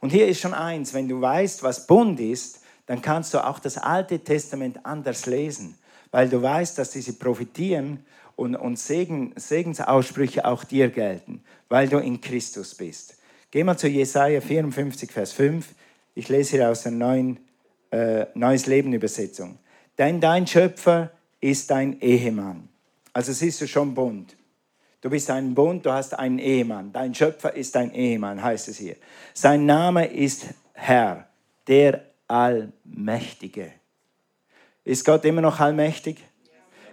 Und 0.00 0.10
hier 0.10 0.26
ist 0.26 0.40
schon 0.40 0.54
eins, 0.54 0.94
wenn 0.94 1.08
du 1.08 1.20
weißt, 1.20 1.62
was 1.62 1.86
Bund 1.86 2.18
ist, 2.18 2.60
dann 2.86 3.00
kannst 3.00 3.32
du 3.32 3.46
auch 3.46 3.58
das 3.58 3.78
Alte 3.78 4.18
Testament 4.18 4.84
anders 4.84 5.26
lesen, 5.26 5.78
weil 6.10 6.28
du 6.28 6.42
weißt, 6.42 6.76
dass 6.76 6.90
diese 6.90 7.14
profitieren 7.14 8.04
und, 8.42 8.56
und 8.56 8.76
Segen, 8.76 9.32
Segensaussprüche 9.36 10.44
auch 10.44 10.64
dir 10.64 10.90
gelten, 10.90 11.44
weil 11.68 11.88
du 11.88 11.98
in 11.98 12.20
Christus 12.20 12.74
bist. 12.74 13.16
Geh 13.52 13.62
mal 13.62 13.76
zu 13.76 13.86
Jesaja 13.86 14.40
54, 14.40 15.12
Vers 15.12 15.32
5. 15.32 15.68
Ich 16.16 16.28
lese 16.28 16.56
hier 16.56 16.68
aus 16.68 16.82
der 16.82 16.90
neuen 16.90 17.38
äh, 17.92 18.26
Neues 18.34 18.66
Leben 18.66 18.92
Übersetzung. 18.92 19.58
Denn 19.96 20.20
dein 20.20 20.46
Schöpfer 20.48 21.12
ist 21.40 21.70
dein 21.70 22.00
Ehemann. 22.00 22.68
Also 23.12 23.32
siehst 23.32 23.60
du 23.60 23.68
schon 23.68 23.94
Bund. 23.94 24.36
Du 25.02 25.10
bist 25.10 25.30
ein 25.30 25.54
Bund, 25.54 25.86
du 25.86 25.92
hast 25.92 26.18
einen 26.18 26.40
Ehemann. 26.40 26.92
Dein 26.92 27.14
Schöpfer 27.14 27.54
ist 27.54 27.76
dein 27.76 27.94
Ehemann, 27.94 28.42
heißt 28.42 28.68
es 28.68 28.78
hier. 28.78 28.96
Sein 29.34 29.66
Name 29.66 30.06
ist 30.06 30.46
Herr, 30.72 31.28
der 31.68 32.06
Allmächtige. 32.26 33.70
Ist 34.82 35.04
Gott 35.04 35.24
immer 35.24 35.42
noch 35.42 35.60
allmächtig? 35.60 36.16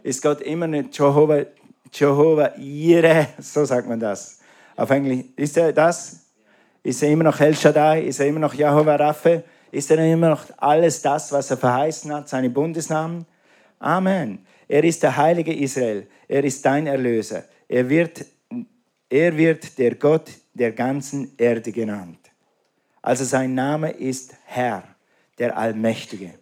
Ist 0.03 0.21
Gott 0.21 0.41
immer 0.41 0.65
eine 0.65 0.89
Jehovah, 0.91 1.45
Jehovah 1.91 2.57
Jireh, 2.57 3.27
so 3.39 3.65
sagt 3.65 3.87
man 3.87 3.99
das. 3.99 4.39
Auf 4.75 4.89
Englisch, 4.89 5.25
ist 5.35 5.57
er 5.57 5.73
das? 5.73 6.25
Ist 6.83 7.03
er 7.03 7.09
immer 7.09 7.25
noch 7.25 7.39
El 7.39 7.55
Shaddai? 7.55 8.03
Ist 8.03 8.19
er 8.19 8.27
immer 8.27 8.39
noch 8.39 8.53
Jehovah 8.53 8.95
Rapha? 8.95 9.41
Ist 9.71 9.91
er 9.91 9.99
immer 9.99 10.29
noch 10.29 10.45
alles 10.57 11.01
das, 11.01 11.31
was 11.31 11.51
er 11.51 11.57
verheißen 11.57 12.13
hat, 12.13 12.29
seine 12.29 12.49
Bundesnamen? 12.49 13.25
Amen. 13.79 14.45
Er 14.67 14.83
ist 14.83 15.03
der 15.03 15.15
Heilige 15.17 15.53
Israel. 15.53 16.07
Er 16.27 16.43
ist 16.43 16.65
dein 16.65 16.87
Erlöser. 16.87 17.43
Er 17.67 17.89
wird, 17.89 18.25
er 19.09 19.35
wird 19.37 19.77
der 19.77 19.95
Gott 19.95 20.31
der 20.53 20.71
ganzen 20.71 21.33
Erde 21.37 21.71
genannt. 21.71 22.19
Also 23.01 23.23
sein 23.23 23.53
Name 23.53 23.91
ist 23.91 24.35
Herr, 24.45 24.83
der 25.37 25.57
Allmächtige. 25.57 26.33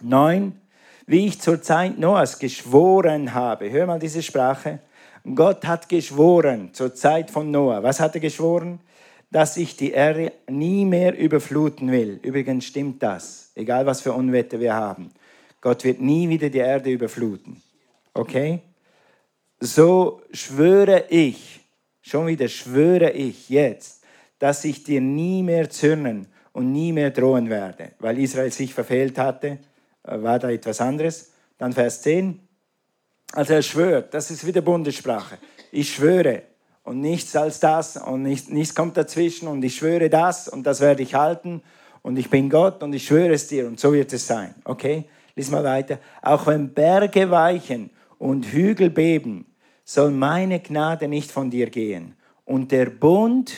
Neun, 0.00 0.60
wie 1.06 1.26
ich 1.26 1.40
zur 1.40 1.62
Zeit 1.62 1.98
Noahs 1.98 2.38
geschworen 2.38 3.32
habe. 3.32 3.70
Hör 3.70 3.86
mal 3.86 3.98
diese 3.98 4.22
Sprache. 4.22 4.80
Gott 5.34 5.64
hat 5.64 5.88
geschworen 5.88 6.70
zur 6.72 6.94
Zeit 6.94 7.30
von 7.30 7.50
Noah. 7.50 7.82
Was 7.82 8.00
hat 8.00 8.14
er 8.14 8.20
geschworen? 8.20 8.80
Dass 9.30 9.56
ich 9.56 9.76
die 9.76 9.92
Erde 9.92 10.32
nie 10.48 10.84
mehr 10.84 11.16
überfluten 11.16 11.90
will. 11.90 12.20
Übrigens 12.22 12.64
stimmt 12.64 13.02
das, 13.02 13.50
egal 13.54 13.86
was 13.86 14.00
für 14.00 14.12
Unwetter 14.12 14.60
wir 14.60 14.74
haben. 14.74 15.10
Gott 15.60 15.84
wird 15.84 16.00
nie 16.00 16.28
wieder 16.28 16.48
die 16.48 16.58
Erde 16.58 16.90
überfluten. 16.90 17.60
Okay? 18.14 18.60
So 19.58 20.22
schwöre 20.32 21.04
ich, 21.08 21.60
schon 22.02 22.26
wieder 22.26 22.48
schwöre 22.48 23.10
ich 23.10 23.48
jetzt, 23.48 24.04
dass 24.38 24.64
ich 24.64 24.84
dir 24.84 25.00
nie 25.00 25.42
mehr 25.42 25.70
zürnen 25.70 26.28
und 26.52 26.72
nie 26.72 26.92
mehr 26.92 27.10
drohen 27.10 27.48
werde, 27.48 27.92
weil 27.98 28.18
Israel 28.18 28.52
sich 28.52 28.74
verfehlt 28.74 29.18
hatte 29.18 29.58
war 30.06 30.38
da 30.38 30.50
etwas 30.50 30.80
anderes. 30.80 31.32
Dann 31.58 31.72
Vers 31.72 32.02
10. 32.02 32.40
Also 33.32 33.54
er 33.54 33.62
schwört, 33.62 34.14
das 34.14 34.30
ist 34.30 34.46
wieder 34.46 34.60
Bundessprache. 34.60 35.38
Ich 35.72 35.94
schwöre 35.94 36.42
und 36.84 37.00
nichts 37.00 37.34
als 37.34 37.60
das 37.60 37.96
und 37.96 38.22
nichts, 38.22 38.48
nichts 38.48 38.74
kommt 38.74 38.96
dazwischen 38.96 39.48
und 39.48 39.62
ich 39.64 39.76
schwöre 39.76 40.08
das 40.08 40.48
und 40.48 40.64
das 40.64 40.80
werde 40.80 41.02
ich 41.02 41.14
halten 41.14 41.62
und 42.02 42.16
ich 42.16 42.30
bin 42.30 42.48
Gott 42.48 42.82
und 42.82 42.92
ich 42.92 43.06
schwöre 43.06 43.32
es 43.32 43.48
dir 43.48 43.66
und 43.66 43.80
so 43.80 43.92
wird 43.92 44.12
es 44.12 44.26
sein. 44.26 44.54
Okay? 44.64 45.04
Lies 45.34 45.50
mal 45.50 45.64
weiter. 45.64 45.98
Auch 46.22 46.46
wenn 46.46 46.72
Berge 46.72 47.30
weichen 47.30 47.90
und 48.18 48.46
Hügel 48.46 48.90
beben, 48.90 49.46
soll 49.84 50.12
meine 50.12 50.60
Gnade 50.60 51.08
nicht 51.08 51.30
von 51.30 51.50
dir 51.50 51.68
gehen 51.68 52.14
und 52.44 52.70
der 52.70 52.86
Bund 52.86 53.52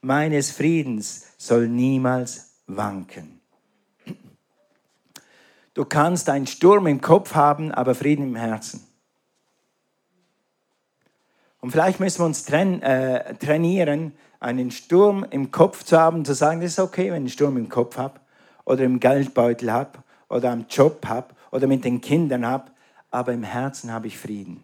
meines 0.00 0.50
Friedens 0.50 1.26
soll 1.38 1.68
niemals 1.68 2.54
wanken. 2.66 3.39
Du 5.80 5.86
kannst 5.86 6.28
einen 6.28 6.46
Sturm 6.46 6.86
im 6.86 7.00
Kopf 7.00 7.34
haben, 7.34 7.72
aber 7.72 7.94
Frieden 7.94 8.22
im 8.24 8.36
Herzen. 8.36 8.86
Und 11.62 11.70
vielleicht 11.70 12.00
müssen 12.00 12.18
wir 12.18 12.26
uns 12.26 12.46
äh, 12.50 13.34
trainieren, 13.36 14.12
einen 14.40 14.72
Sturm 14.72 15.24
im 15.30 15.50
Kopf 15.50 15.82
zu 15.84 15.98
haben, 15.98 16.22
zu 16.26 16.34
sagen, 16.34 16.60
das 16.60 16.72
ist 16.72 16.80
okay, 16.80 17.04
wenn 17.04 17.12
ich 17.12 17.16
einen 17.16 17.28
Sturm 17.30 17.56
im 17.56 17.70
Kopf 17.70 17.96
habe 17.96 18.20
oder 18.66 18.84
im 18.84 19.00
Geldbeutel 19.00 19.72
habe 19.72 20.00
oder 20.28 20.50
am 20.50 20.66
Job 20.68 21.06
habe 21.06 21.34
oder 21.50 21.66
mit 21.66 21.82
den 21.82 22.02
Kindern 22.02 22.44
habe, 22.44 22.70
aber 23.10 23.32
im 23.32 23.42
Herzen 23.42 23.90
habe 23.90 24.06
ich 24.06 24.18
Frieden. 24.18 24.62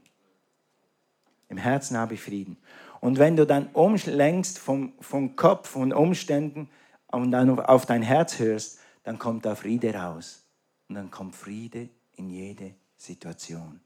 Im 1.49 1.57
Herzen 1.57 1.97
habe 1.97 2.13
ich 2.13 2.21
Frieden. 2.21 2.59
Und 3.01 3.19
wenn 3.19 3.39
du 3.39 3.47
dann 3.47 3.71
umlenkst 3.73 4.59
vom, 4.59 4.93
vom 5.01 5.35
Kopf 5.35 5.77
und 5.77 5.95
Umständen 5.95 6.69
und 7.07 7.31
dann 7.31 7.59
auf 7.59 7.87
dein 7.87 8.03
Herz 8.03 8.39
hörst, 8.39 8.81
dann 9.03 9.19
kommt 9.19 9.47
da 9.47 9.55
Friede 9.55 9.95
raus. 9.95 10.46
Und 10.89 10.95
dann 10.95 11.11
kommt 11.11 11.35
Friede 11.35 11.89
in 12.17 12.31
jede 12.31 12.75
Situation, 12.97 13.81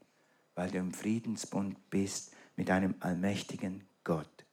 weil 0.55 0.69
du 0.69 0.77
im 0.77 0.93
Friedensbund 0.93 1.89
bist 1.89 2.33
mit 2.55 2.69
einem 2.69 2.95
allmächtigen 2.99 3.83
Gott. 4.03 4.45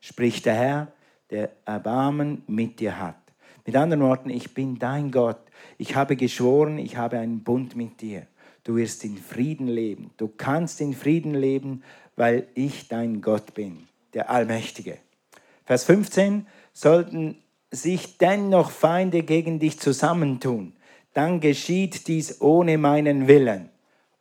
Spricht 0.00 0.46
der 0.46 0.54
Herr, 0.54 0.92
der 1.30 1.50
Erbarmen 1.64 2.42
mit 2.46 2.80
dir 2.80 2.98
hat. 2.98 3.16
Mit 3.64 3.74
anderen 3.74 4.02
Worten, 4.02 4.30
ich 4.30 4.54
bin 4.54 4.78
dein 4.78 5.10
Gott. 5.10 5.40
Ich 5.76 5.96
habe 5.96 6.16
geschworen, 6.16 6.78
ich 6.78 6.96
habe 6.96 7.18
einen 7.18 7.42
Bund 7.42 7.74
mit 7.74 8.00
dir. 8.00 8.26
Du 8.62 8.76
wirst 8.76 9.04
in 9.04 9.16
Frieden 9.16 9.66
leben. 9.66 10.12
Du 10.16 10.28
kannst 10.28 10.80
in 10.80 10.94
Frieden 10.94 11.34
leben, 11.34 11.82
weil 12.14 12.46
ich 12.54 12.88
dein 12.88 13.20
Gott 13.20 13.54
bin, 13.54 13.88
der 14.14 14.30
Allmächtige. 14.30 14.98
Vers 15.64 15.84
15, 15.84 16.46
sollten 16.72 17.42
sich 17.70 18.18
dennoch 18.18 18.70
Feinde 18.70 19.22
gegen 19.22 19.58
dich 19.58 19.78
zusammentun, 19.80 20.74
dann 21.14 21.40
geschieht 21.40 22.08
dies 22.08 22.40
ohne 22.40 22.78
meinen 22.78 23.26
Willen. 23.26 23.70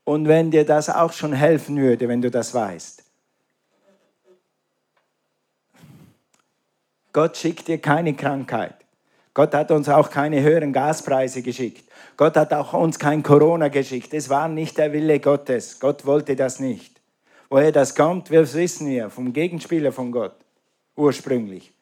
Und 0.03 0.27
wenn 0.27 0.51
dir 0.51 0.65
das 0.65 0.89
auch 0.89 1.13
schon 1.13 1.34
helfen 1.34 1.77
würde, 1.77 2.08
wenn 2.08 2.21
du 2.21 2.31
das 2.31 2.53
weißt. 2.53 3.03
Gott 7.12 7.38
schickt 7.38 7.67
dir 7.67 7.79
keine 7.79 8.13
Krankheit. 8.13 8.75
Gott 9.34 9.53
hat 9.53 9.71
uns 9.71 9.89
auch 9.89 10.10
keine 10.10 10.41
höheren 10.41 10.71
Gaspreise 10.71 11.41
geschickt. 11.41 11.89
Gott 12.15 12.38
hat 12.38 12.53
auch 12.53 12.73
uns 12.73 12.97
kein 12.99 13.23
Corona 13.23 13.67
geschickt. 13.67 14.13
Es 14.13 14.29
war 14.29 14.47
nicht 14.47 14.77
der 14.77 14.93
Wille 14.93 15.19
Gottes. 15.19 15.79
Gott 15.79 16.05
wollte 16.05 16.36
das 16.36 16.60
nicht. 16.60 17.01
Woher 17.49 17.71
das 17.71 17.95
kommt, 17.95 18.34
das 18.34 18.53
wissen 18.53 18.88
wir 18.88 19.10
vom 19.10 19.34
Gegenspieler 19.34 19.91
von 19.91 20.12
Gott 20.12 20.36
ursprünglich. 20.95 21.75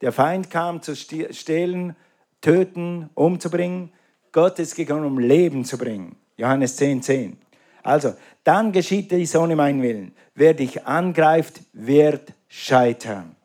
Der 0.00 0.12
Feind 0.12 0.50
kam 0.50 0.82
zu 0.82 0.96
stehlen, 0.96 1.96
töten, 2.40 3.10
umzubringen. 3.14 3.92
Gott 4.32 4.58
ist 4.58 4.74
gekommen, 4.74 5.04
um 5.04 5.18
Leben 5.18 5.64
zu 5.64 5.76
bringen. 5.76 6.16
Johannes 6.36 6.76
10, 6.76 7.02
10. 7.02 7.38
Also, 7.82 8.14
dann 8.44 8.72
geschieht 8.72 9.10
dies 9.10 9.34
ohne 9.36 9.56
meinen 9.56 9.82
Willen. 9.82 10.14
Wer 10.34 10.54
dich 10.54 10.86
angreift, 10.86 11.60
wird 11.72 12.32
scheitern. 12.48 13.36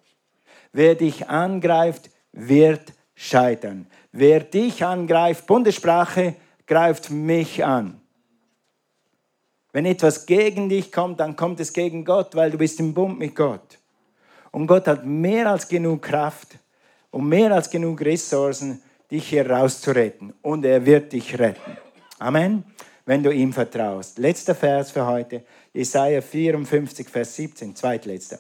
Wer 0.72 0.96
dich 0.96 1.30
angreift, 1.30 2.10
wird 2.32 2.94
scheitern. 3.16 3.88
Wer 4.12 4.42
dich 4.42 4.84
angreift, 4.84 5.48
Bundessprache, 5.48 6.36
greift 6.68 7.10
mich 7.10 7.64
an. 7.64 8.02
Wenn 9.72 9.86
etwas 9.86 10.26
gegen 10.26 10.70
dich 10.70 10.92
kommt, 10.92 11.20
dann 11.20 11.36
kommt 11.36 11.60
es 11.60 11.74
gegen 11.74 12.06
Gott, 12.06 12.34
weil 12.36 12.52
du 12.52 12.58
bist 12.58 12.80
im 12.80 12.94
Bund 12.94 13.20
mit 13.20 13.36
Gott. 13.36 13.78
Und 14.56 14.68
Gott 14.68 14.88
hat 14.88 15.06
mehr 15.06 15.52
als 15.52 15.68
genug 15.68 16.04
Kraft 16.04 16.58
und 17.12 17.28
mehr 17.28 17.52
als 17.52 17.70
genug 17.70 18.00
Ressourcen, 18.00 18.82
dich 19.12 19.28
hier 19.28 19.52
rauszuretten. 19.52 20.34
Und 20.42 20.64
er 20.64 20.86
wird 20.86 21.12
dich 21.12 21.38
retten. 21.38 21.76
Amen. 22.20 22.64
Wenn 23.06 23.22
du 23.22 23.32
ihm 23.32 23.52
vertraust. 23.52 24.18
Letzter 24.18 24.56
Vers 24.56 24.92
für 24.92 25.06
heute. 25.06 25.44
Jesaja 25.74 26.22
54, 26.22 27.10
Vers 27.10 27.36
17. 27.36 27.76
Zweitletzter. 27.76 28.40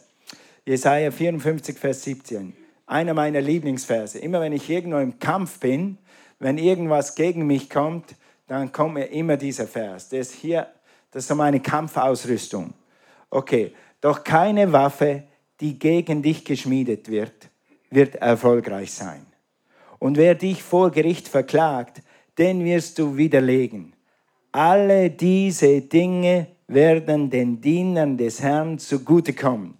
Jesaja 0.65 1.11
54, 1.11 1.77
Vers 1.77 2.03
17. 2.03 2.55
Einer 2.85 3.13
meiner 3.13 3.41
Lieblingsverse. 3.41 4.19
Immer 4.19 4.39
wenn 4.39 4.53
ich 4.53 4.69
irgendwo 4.69 4.99
im 4.99 5.19
Kampf 5.19 5.59
bin, 5.59 5.97
wenn 6.39 6.57
irgendwas 6.57 7.15
gegen 7.15 7.45
mich 7.45 7.69
kommt, 7.69 8.15
dann 8.47 8.71
kommt 8.71 8.93
mir 8.93 9.07
immer 9.07 9.35
dieser 9.35 9.67
Vers. 9.67 10.07
Der 10.07 10.21
ist 10.21 10.31
hier, 10.31 10.67
das 11.11 11.23
ist 11.23 11.27
so 11.27 11.35
meine 11.35 11.59
Kampfausrüstung. 11.59 12.73
Okay, 13.29 13.73
doch 13.99 14.23
keine 14.23 14.71
Waffe 14.71 15.25
die 15.61 15.79
gegen 15.79 16.21
dich 16.21 16.45
geschmiedet 16.45 17.09
wird, 17.09 17.49
wird 17.89 18.15
erfolgreich 18.15 18.91
sein. 18.91 19.25
Und 19.99 20.17
wer 20.17 20.35
dich 20.35 20.61
vor 20.61 20.91
Gericht 20.91 21.27
verklagt, 21.27 22.01
den 22.37 22.63
wirst 22.65 22.99
du 22.99 23.15
widerlegen. 23.15 23.93
Alle 24.51 25.09
diese 25.09 25.81
Dinge 25.81 26.47
werden 26.67 27.29
den 27.29 27.61
Dienern 27.61 28.17
des 28.17 28.41
Herrn 28.41 28.79
zugutekommen. 28.79 29.77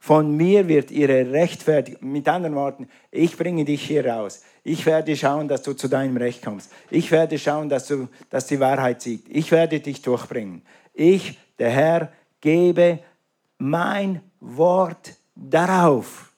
Von 0.00 0.36
mir 0.36 0.68
wird 0.68 0.90
ihre 0.90 1.32
Rechtfertigung, 1.32 2.12
mit 2.12 2.28
anderen 2.28 2.54
Worten, 2.54 2.88
ich 3.10 3.36
bringe 3.36 3.64
dich 3.64 3.82
hier 3.82 4.06
raus. 4.06 4.42
Ich 4.62 4.86
werde 4.86 5.16
schauen, 5.16 5.48
dass 5.48 5.62
du 5.62 5.72
zu 5.72 5.88
deinem 5.88 6.16
Recht 6.16 6.44
kommst. 6.44 6.70
Ich 6.90 7.10
werde 7.10 7.38
schauen, 7.38 7.68
dass, 7.68 7.88
du, 7.88 8.08
dass 8.30 8.46
die 8.46 8.60
Wahrheit 8.60 9.02
siegt. 9.02 9.28
Ich 9.28 9.50
werde 9.50 9.80
dich 9.80 10.02
durchbringen. 10.02 10.62
Ich, 10.94 11.38
der 11.58 11.70
Herr, 11.70 12.12
gebe 12.40 13.00
mein 13.58 14.20
Wort 14.40 15.14
darauf. 15.38 16.32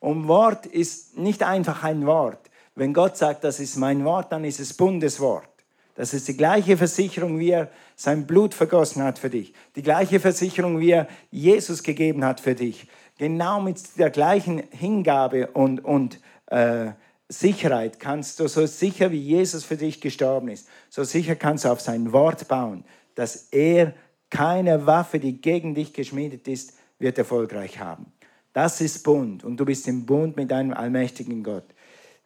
Und 0.00 0.26
Wort 0.26 0.66
ist 0.66 1.16
nicht 1.16 1.42
einfach 1.42 1.84
ein 1.84 2.06
Wort. 2.06 2.50
Wenn 2.74 2.92
Gott 2.92 3.16
sagt, 3.16 3.44
das 3.44 3.60
ist 3.60 3.76
mein 3.76 4.04
Wort, 4.04 4.32
dann 4.32 4.44
ist 4.44 4.58
es 4.58 4.74
Bundeswort. 4.74 5.48
Das 5.94 6.14
ist 6.14 6.26
die 6.26 6.36
gleiche 6.36 6.76
Versicherung, 6.76 7.38
wie 7.38 7.50
er 7.50 7.70
sein 7.94 8.26
Blut 8.26 8.54
vergossen 8.54 9.02
hat 9.02 9.18
für 9.18 9.30
dich. 9.30 9.52
Die 9.76 9.82
gleiche 9.82 10.20
Versicherung, 10.20 10.80
wie 10.80 10.90
er 10.90 11.06
Jesus 11.30 11.82
gegeben 11.82 12.24
hat 12.24 12.40
für 12.40 12.54
dich. 12.54 12.88
Genau 13.18 13.60
mit 13.60 13.78
der 13.98 14.10
gleichen 14.10 14.62
Hingabe 14.70 15.48
und, 15.48 15.84
und 15.84 16.18
äh, 16.46 16.92
Sicherheit 17.28 18.00
kannst 18.00 18.40
du, 18.40 18.48
so 18.48 18.66
sicher 18.66 19.10
wie 19.10 19.20
Jesus 19.20 19.64
für 19.64 19.76
dich 19.76 20.00
gestorben 20.00 20.48
ist, 20.48 20.66
so 20.88 21.04
sicher 21.04 21.36
kannst 21.36 21.64
du 21.64 21.68
auf 21.68 21.80
sein 21.80 22.12
Wort 22.12 22.48
bauen, 22.48 22.84
dass 23.14 23.48
er 23.50 23.94
keine 24.30 24.86
Waffe, 24.86 25.18
die 25.18 25.40
gegen 25.40 25.74
dich 25.74 25.92
geschmiedet 25.92 26.48
ist, 26.48 26.72
wird 27.02 27.18
erfolgreich 27.18 27.78
haben. 27.78 28.06
Das 28.52 28.80
ist 28.80 29.02
Bund 29.02 29.44
und 29.44 29.58
du 29.58 29.64
bist 29.64 29.86
im 29.88 30.06
Bund 30.06 30.36
mit 30.36 30.52
einem 30.52 30.72
allmächtigen 30.72 31.42
Gott. 31.42 31.64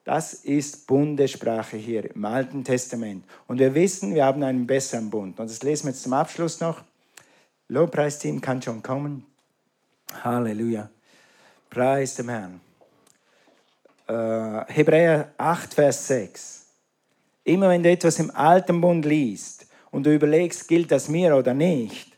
Das 0.05 0.35
ist 0.35 0.87
Bundessprache 0.87 1.77
hier 1.77 2.15
im 2.15 2.25
Alten 2.25 2.62
Testament. 2.62 3.25
Und 3.49 3.59
wir 3.59 3.75
wissen, 3.75 4.15
wir 4.15 4.25
haben 4.25 4.43
einen 4.45 4.67
besseren 4.67 5.11
Bund. 5.11 5.41
Und 5.41 5.51
das 5.51 5.65
lesen 5.65 5.87
wir 5.87 5.91
jetzt 5.91 6.05
zum 6.05 6.12
Abschluss 6.12 6.61
noch. 6.61 6.83
Lobpreisteam 7.69 8.41
kann 8.41 8.62
schon 8.62 8.85
kommen. 8.85 9.27
Halleluja. 10.23 10.89
Preis 11.71 12.15
dem 12.15 12.29
Herrn. 12.29 12.61
Äh, 14.07 14.73
Hebräer 14.73 15.33
8, 15.39 15.75
Vers 15.75 16.07
6. 16.07 16.67
Immer 17.43 17.71
wenn 17.71 17.83
du 17.83 17.91
etwas 17.91 18.21
im 18.21 18.31
Alten 18.31 18.81
Bund 18.81 19.05
liest 19.05 19.67
und 19.91 20.07
du 20.07 20.15
überlegst, 20.15 20.69
gilt 20.69 20.93
das 20.93 21.09
mir 21.09 21.35
oder 21.37 21.55
nicht, 21.55 22.17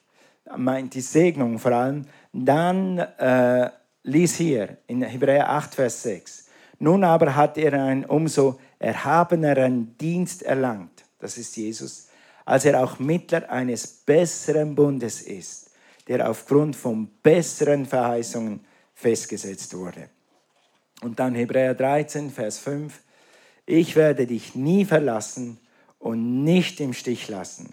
meint 0.56 0.92
die 0.92 1.00
Segnung 1.00 1.58
vor 1.58 1.72
allem, 1.72 2.06
dann 2.32 2.98
äh, 2.98 3.70
lies 4.02 4.36
hier 4.36 4.78
in 4.86 5.02
Hebräer 5.02 5.48
8, 5.50 5.74
Vers 5.74 6.02
6. 6.02 6.48
Nun 6.78 7.04
aber 7.04 7.34
hat 7.34 7.58
er 7.58 7.72
einen 7.72 8.04
umso 8.04 8.58
erhabeneren 8.78 9.96
Dienst 9.98 10.42
erlangt, 10.42 11.04
das 11.18 11.36
ist 11.36 11.56
Jesus, 11.56 12.08
als 12.44 12.64
er 12.64 12.82
auch 12.82 12.98
Mittler 12.98 13.50
eines 13.50 13.86
besseren 13.86 14.74
Bundes 14.74 15.22
ist, 15.22 15.70
der 16.06 16.30
aufgrund 16.30 16.76
von 16.76 17.08
besseren 17.22 17.84
Verheißungen 17.84 18.60
festgesetzt 18.94 19.76
wurde. 19.76 20.08
Und 21.02 21.18
dann 21.18 21.34
Hebräer 21.34 21.74
13, 21.74 22.30
Vers 22.30 22.58
5. 22.58 23.00
Ich 23.66 23.96
werde 23.96 24.26
dich 24.26 24.54
nie 24.54 24.84
verlassen 24.84 25.58
und 25.98 26.44
nicht 26.44 26.80
im 26.80 26.92
Stich 26.94 27.28
lassen. 27.28 27.72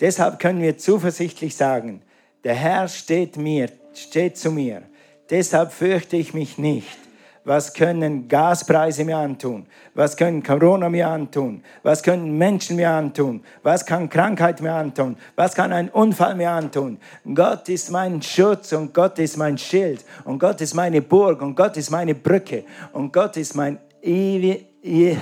Deshalb 0.00 0.38
können 0.38 0.62
wir 0.62 0.78
zuversichtlich 0.78 1.56
sagen, 1.56 2.02
der 2.44 2.54
Herr 2.54 2.88
steht 2.88 3.36
mir 3.36 3.68
steht 3.94 4.36
zu 4.36 4.50
mir. 4.50 4.82
Deshalb 5.30 5.72
fürchte 5.72 6.16
ich 6.16 6.34
mich 6.34 6.58
nicht. 6.58 6.98
Was 7.44 7.72
können 7.72 8.28
Gaspreise 8.28 9.04
mir 9.04 9.16
antun? 9.16 9.66
Was 9.94 10.16
können 10.16 10.44
Corona 10.44 10.88
mir 10.88 11.08
antun? 11.08 11.64
Was 11.82 12.00
können 12.00 12.38
Menschen 12.38 12.76
mir 12.76 12.88
antun? 12.88 13.42
Was 13.64 13.84
kann 13.84 14.08
Krankheit 14.08 14.60
mir 14.60 14.72
antun? 14.72 15.16
Was 15.34 15.52
kann 15.52 15.72
ein 15.72 15.88
Unfall 15.88 16.36
mir 16.36 16.50
antun? 16.50 16.98
Gott 17.34 17.68
ist 17.68 17.90
mein 17.90 18.22
Schutz 18.22 18.72
und 18.72 18.94
Gott 18.94 19.18
ist 19.18 19.36
mein 19.36 19.58
Schild 19.58 20.04
und 20.24 20.38
Gott 20.38 20.60
ist 20.60 20.74
meine 20.74 21.02
Burg 21.02 21.42
und 21.42 21.56
Gott 21.56 21.76
ist 21.76 21.90
meine 21.90 22.14
Brücke 22.14 22.64
und 22.92 23.12
Gott 23.12 23.36
ist 23.36 23.56
mein 23.56 23.78
ewig, 24.00 24.66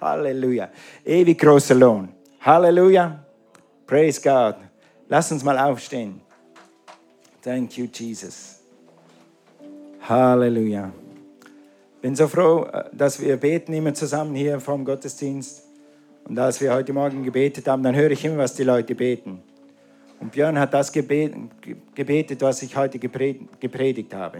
Halleluja, 0.00 0.70
ewig 1.04 1.38
großer 1.38 1.74
Lohn. 1.74 2.08
Halleluja. 2.40 3.22
Praise 3.86 4.20
God. 4.22 4.56
Lass 5.08 5.30
uns 5.30 5.44
mal 5.44 5.58
aufstehen. 5.58 6.25
Thank 7.46 7.78
you, 7.78 7.86
Jesus. 7.86 8.58
Halleluja. 10.00 10.90
Bin 12.02 12.16
so 12.16 12.26
froh, 12.26 12.64
äh, 12.64 12.86
dass 12.92 13.20
wir 13.20 13.36
beten 13.36 13.72
immer 13.72 13.94
zusammen 13.94 14.34
hier 14.34 14.58
vom 14.58 14.84
Gottesdienst. 14.84 15.62
Und 16.28 16.36
als 16.40 16.60
wir 16.60 16.74
heute 16.74 16.92
Morgen 16.92 17.22
gebetet 17.22 17.68
haben, 17.68 17.84
dann 17.84 17.94
höre 17.94 18.10
ich 18.10 18.24
immer, 18.24 18.38
was 18.38 18.56
die 18.56 18.64
Leute 18.64 18.96
beten. 18.96 19.40
Und 20.18 20.32
Björn 20.32 20.58
hat 20.58 20.74
das 20.74 20.90
gebetet, 20.90 22.42
was 22.42 22.62
ich 22.62 22.76
heute 22.76 22.98
gepredigt 22.98 24.12
habe. 24.12 24.38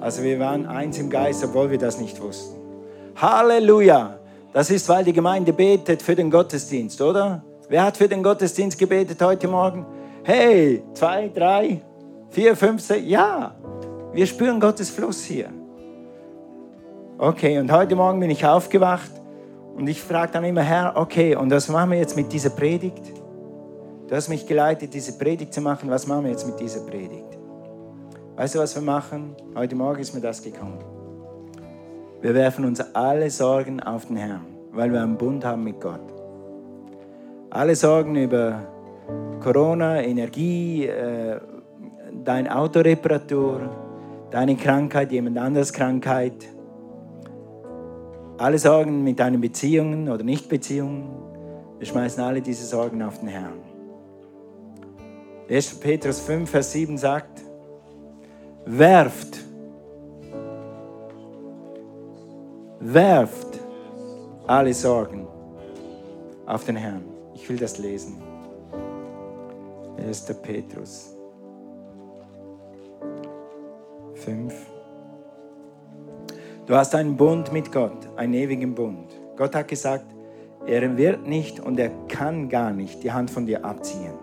Also 0.00 0.24
wir 0.24 0.40
waren 0.40 0.66
eins 0.66 0.98
im 0.98 1.08
Geist, 1.08 1.44
obwohl 1.44 1.70
wir 1.70 1.78
das 1.78 2.00
nicht 2.00 2.20
wussten. 2.20 2.56
Halleluja! 3.14 4.18
Das 4.52 4.68
ist, 4.70 4.88
weil 4.88 5.04
die 5.04 5.12
Gemeinde 5.12 5.52
betet 5.52 6.02
für 6.02 6.16
den 6.16 6.28
Gottesdienst, 6.28 7.00
oder? 7.00 7.44
Wer 7.68 7.84
hat 7.84 7.96
für 7.96 8.08
den 8.08 8.24
Gottesdienst 8.24 8.76
gebetet 8.76 9.22
heute 9.22 9.46
Morgen? 9.46 9.86
Hey, 10.24 10.82
zwei, 10.92 11.28
drei, 11.28 11.82
vier, 12.36 12.54
fünf, 12.54 12.82
sechs, 12.82 13.08
ja. 13.08 13.54
Wir 14.12 14.26
spüren 14.26 14.60
Gottes 14.60 14.90
Fluss 14.90 15.24
hier. 15.24 15.48
Okay, 17.16 17.58
und 17.58 17.72
heute 17.72 17.96
Morgen 17.96 18.20
bin 18.20 18.28
ich 18.28 18.44
aufgewacht 18.44 19.10
und 19.74 19.88
ich 19.88 20.02
frage 20.02 20.32
dann 20.32 20.44
immer, 20.44 20.60
Herr, 20.60 20.98
okay, 20.98 21.34
und 21.34 21.50
was 21.50 21.66
machen 21.70 21.92
wir 21.92 21.98
jetzt 21.98 22.14
mit 22.14 22.30
dieser 22.30 22.50
Predigt? 22.50 23.10
Du 24.06 24.14
hast 24.14 24.28
mich 24.28 24.46
geleitet, 24.46 24.92
diese 24.92 25.16
Predigt 25.16 25.54
zu 25.54 25.62
machen. 25.62 25.88
Was 25.88 26.06
machen 26.06 26.24
wir 26.24 26.30
jetzt 26.30 26.46
mit 26.46 26.60
dieser 26.60 26.80
Predigt? 26.80 27.38
Weißt 28.36 28.54
du, 28.54 28.58
was 28.58 28.74
wir 28.74 28.82
machen? 28.82 29.34
Heute 29.54 29.74
Morgen 29.74 30.00
ist 30.00 30.14
mir 30.14 30.20
das 30.20 30.42
gekommen. 30.42 30.78
Wir 32.20 32.34
werfen 32.34 32.66
uns 32.66 32.82
alle 32.94 33.30
Sorgen 33.30 33.82
auf 33.82 34.04
den 34.08 34.16
Herrn, 34.16 34.44
weil 34.72 34.92
wir 34.92 35.00
einen 35.00 35.16
Bund 35.16 35.42
haben 35.42 35.64
mit 35.64 35.80
Gott. 35.80 36.12
Alle 37.48 37.74
Sorgen 37.74 38.14
über 38.14 38.60
Corona, 39.40 40.02
Energie, 40.02 40.84
äh, 40.84 41.40
deine 42.24 42.56
Autoreparatur, 42.56 43.70
deine 44.30 44.56
Krankheit, 44.56 45.12
jemand 45.12 45.38
anderes 45.38 45.72
Krankheit, 45.72 46.46
alle 48.38 48.58
Sorgen 48.58 49.02
mit 49.02 49.18
deinen 49.18 49.40
Beziehungen 49.40 50.08
oder 50.08 50.22
Nichtbeziehungen, 50.24 51.08
wir 51.78 51.86
schmeißen 51.86 52.22
alle 52.22 52.40
diese 52.40 52.64
Sorgen 52.64 53.02
auf 53.02 53.18
den 53.18 53.28
Herrn. 53.28 53.60
1. 55.48 55.74
Petrus 55.80 56.20
5, 56.20 56.50
Vers 56.50 56.72
7 56.72 56.98
sagt, 56.98 57.42
werft, 58.64 59.38
werft 62.80 63.60
alle 64.46 64.74
Sorgen 64.74 65.26
auf 66.46 66.64
den 66.64 66.76
Herrn. 66.76 67.04
Ich 67.34 67.48
will 67.48 67.56
das 67.56 67.78
lesen. 67.78 68.22
1. 69.98 70.26
Petrus 70.42 71.15
5. 74.26 74.52
Du 76.66 76.74
hast 76.74 76.96
einen 76.96 77.16
Bund 77.16 77.52
mit 77.52 77.70
Gott, 77.70 78.08
einen 78.16 78.34
ewigen 78.34 78.74
Bund. 78.74 79.14
Gott 79.36 79.54
hat 79.54 79.68
gesagt, 79.68 80.04
er 80.66 80.96
wird 80.96 81.28
nicht 81.28 81.60
und 81.60 81.78
er 81.78 81.90
kann 82.08 82.48
gar 82.48 82.72
nicht 82.72 83.04
die 83.04 83.12
Hand 83.12 83.30
von 83.30 83.46
dir 83.46 83.64
abziehen. 83.64 84.14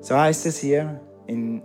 So 0.00 0.16
heißt 0.16 0.46
es 0.46 0.58
hier 0.58 1.00
in 1.28 1.62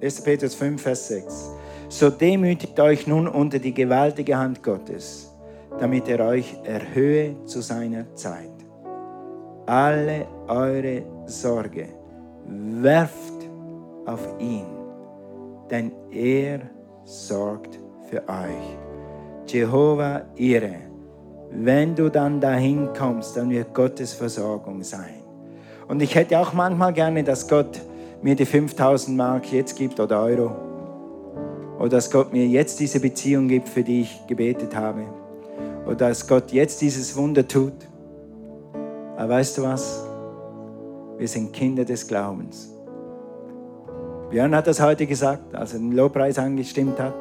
1. 0.00 0.22
Petrus 0.22 0.54
5, 0.54 0.80
Vers 0.80 1.08
6. 1.08 1.50
So 1.88 2.10
demütigt 2.10 2.78
euch 2.78 3.08
nun 3.08 3.26
unter 3.26 3.58
die 3.58 3.74
gewaltige 3.74 4.38
Hand 4.38 4.62
Gottes, 4.62 5.34
damit 5.80 6.08
er 6.08 6.24
euch 6.24 6.56
erhöhe 6.64 7.44
zu 7.44 7.60
seiner 7.60 8.14
Zeit. 8.14 8.52
Alle 9.66 10.26
eure 10.46 11.02
Sorge 11.26 11.88
werft 12.46 13.48
auf 14.06 14.26
ihn, 14.38 14.81
denn 15.72 15.90
er 16.10 16.60
sorgt 17.04 17.80
für 18.08 18.22
euch. 18.28 18.76
Jehova 19.46 20.22
Ire, 20.36 20.76
wenn 21.50 21.94
du 21.94 22.10
dann 22.10 22.40
dahin 22.40 22.90
kommst, 22.96 23.36
dann 23.36 23.50
wird 23.50 23.74
Gottes 23.74 24.12
Versorgung 24.12 24.82
sein. 24.82 25.22
Und 25.88 26.00
ich 26.02 26.14
hätte 26.14 26.38
auch 26.38 26.52
manchmal 26.52 26.92
gerne, 26.92 27.24
dass 27.24 27.48
Gott 27.48 27.80
mir 28.22 28.36
die 28.36 28.44
5000 28.44 29.16
Mark 29.16 29.50
jetzt 29.50 29.74
gibt 29.76 29.98
oder 29.98 30.22
Euro. 30.22 30.52
Oder 31.78 31.88
dass 31.88 32.10
Gott 32.10 32.32
mir 32.32 32.46
jetzt 32.46 32.78
diese 32.78 33.00
Beziehung 33.00 33.48
gibt, 33.48 33.68
für 33.68 33.82
die 33.82 34.02
ich 34.02 34.26
gebetet 34.26 34.76
habe. 34.76 35.04
Oder 35.86 36.08
dass 36.08 36.28
Gott 36.28 36.52
jetzt 36.52 36.80
dieses 36.82 37.16
Wunder 37.16 37.48
tut. 37.48 37.72
Aber 39.16 39.30
weißt 39.30 39.58
du 39.58 39.62
was? 39.62 40.04
Wir 41.18 41.28
sind 41.28 41.52
Kinder 41.52 41.84
des 41.84 42.06
Glaubens. 42.06 42.71
Björn 44.32 44.56
hat 44.56 44.66
das 44.66 44.80
heute 44.80 45.06
gesagt, 45.06 45.54
als 45.54 45.74
er 45.74 45.80
den 45.80 45.92
Lobpreis 45.92 46.38
angestimmt 46.38 46.98
hat. 46.98 47.12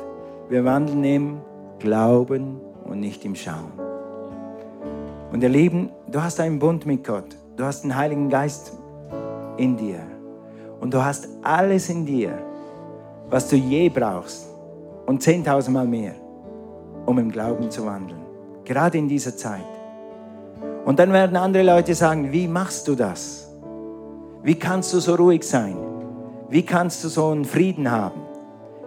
Wir 0.47 0.63
wandeln 0.63 1.03
im 1.03 1.41
Glauben 1.77 2.61
und 2.85 3.01
nicht 3.01 3.25
im 3.25 3.35
Schauen. 3.35 3.73
Und 5.29 5.43
ihr 5.43 5.49
Lieben, 5.49 5.89
du 6.07 6.23
hast 6.23 6.39
einen 6.39 6.57
Bund 6.57 6.85
mit 6.85 7.05
Gott. 7.05 7.35
Du 7.57 7.65
hast 7.65 7.81
den 7.81 7.97
Heiligen 7.97 8.29
Geist 8.29 8.77
in 9.57 9.75
dir. 9.75 9.99
Und 10.79 10.93
du 10.93 11.03
hast 11.03 11.27
alles 11.43 11.89
in 11.89 12.05
dir, 12.05 12.31
was 13.29 13.49
du 13.49 13.57
je 13.57 13.89
brauchst. 13.89 14.47
Und 15.05 15.21
zehntausendmal 15.21 15.87
mehr, 15.87 16.13
um 17.05 17.19
im 17.19 17.29
Glauben 17.29 17.69
zu 17.69 17.85
wandeln. 17.85 18.21
Gerade 18.63 18.97
in 18.97 19.09
dieser 19.09 19.35
Zeit. 19.35 19.59
Und 20.85 20.97
dann 20.97 21.11
werden 21.11 21.35
andere 21.35 21.63
Leute 21.63 21.93
sagen, 21.93 22.31
wie 22.31 22.47
machst 22.47 22.87
du 22.87 22.95
das? 22.95 23.51
Wie 24.43 24.55
kannst 24.55 24.93
du 24.93 24.99
so 25.01 25.15
ruhig 25.15 25.43
sein? 25.43 25.90
Wie 26.51 26.63
kannst 26.63 27.01
du 27.05 27.07
so 27.07 27.29
einen 27.29 27.45
Frieden 27.45 27.89
haben 27.89 28.19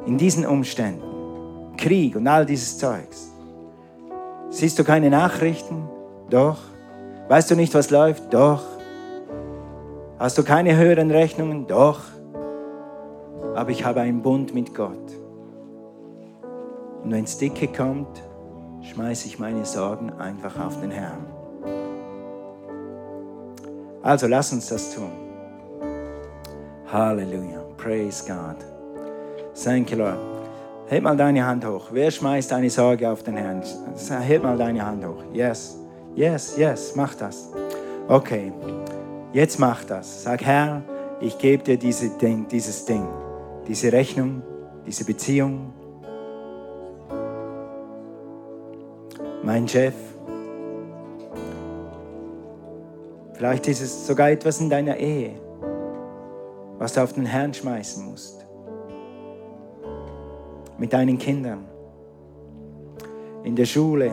in 0.04 0.18
diesen 0.18 0.44
Umständen? 0.44 1.74
Krieg 1.78 2.14
und 2.14 2.28
all 2.28 2.44
dieses 2.44 2.76
Zeugs. 2.76 3.32
Siehst 4.50 4.78
du 4.78 4.84
keine 4.84 5.08
Nachrichten? 5.08 5.88
Doch. 6.28 6.58
Weißt 7.28 7.50
du 7.50 7.56
nicht, 7.56 7.72
was 7.72 7.88
läuft? 7.88 8.34
Doch. 8.34 8.62
Hast 10.18 10.36
du 10.36 10.42
keine 10.42 10.76
höheren 10.76 11.10
Rechnungen? 11.10 11.66
Doch. 11.66 12.00
Aber 13.54 13.70
ich 13.70 13.82
habe 13.82 14.02
einen 14.02 14.20
Bund 14.20 14.54
mit 14.54 14.74
Gott. 14.74 15.12
Und 17.02 17.12
wenn 17.12 17.24
es 17.24 17.38
dicke 17.38 17.68
kommt, 17.68 18.22
schmeiße 18.82 19.26
ich 19.26 19.38
meine 19.38 19.64
Sorgen 19.64 20.12
einfach 20.12 20.60
auf 20.62 20.82
den 20.82 20.90
Herrn. 20.90 21.24
Also 24.02 24.26
lass 24.26 24.52
uns 24.52 24.68
das 24.68 24.94
tun. 24.94 25.23
Halleluja. 26.94 27.58
Praise 27.76 28.22
God. 28.24 28.56
Thank 29.56 29.90
you, 29.90 29.98
Lord. 29.98 30.16
Heb 30.86 31.02
mal 31.02 31.16
deine 31.16 31.44
Hand 31.44 31.64
hoch. 31.64 31.88
Wer 31.90 32.08
schmeißt 32.08 32.52
eine 32.52 32.70
Sorge 32.70 33.10
auf 33.10 33.24
den 33.24 33.36
Herrn? 33.36 33.62
Heb 34.20 34.44
mal 34.44 34.56
deine 34.56 34.86
Hand 34.86 35.04
hoch. 35.04 35.24
Yes. 35.32 35.76
Yes, 36.14 36.56
yes, 36.56 36.94
mach 36.94 37.16
das. 37.16 37.50
Okay, 38.06 38.52
jetzt 39.32 39.58
mach 39.58 39.82
das. 39.84 40.22
Sag, 40.22 40.44
Herr, 40.44 40.82
ich 41.20 41.36
gebe 41.38 41.64
dir 41.64 41.76
diese 41.76 42.10
Ding, 42.10 42.46
dieses 42.46 42.84
Ding, 42.84 43.08
diese 43.66 43.90
Rechnung, 43.90 44.40
diese 44.86 45.04
Beziehung. 45.04 45.72
Mein 49.42 49.66
Chef. 49.66 49.94
Vielleicht 53.32 53.66
ist 53.66 53.80
es 53.80 54.06
sogar 54.06 54.30
etwas 54.30 54.60
in 54.60 54.70
deiner 54.70 54.96
Ehe, 54.96 55.32
was 56.84 56.92
du 56.92 57.02
auf 57.02 57.14
den 57.14 57.24
Herrn 57.24 57.54
schmeißen 57.54 58.04
musst. 58.04 58.44
Mit 60.76 60.92
deinen 60.92 61.16
Kindern. 61.16 61.64
In 63.42 63.56
der 63.56 63.64
Schule 63.64 64.12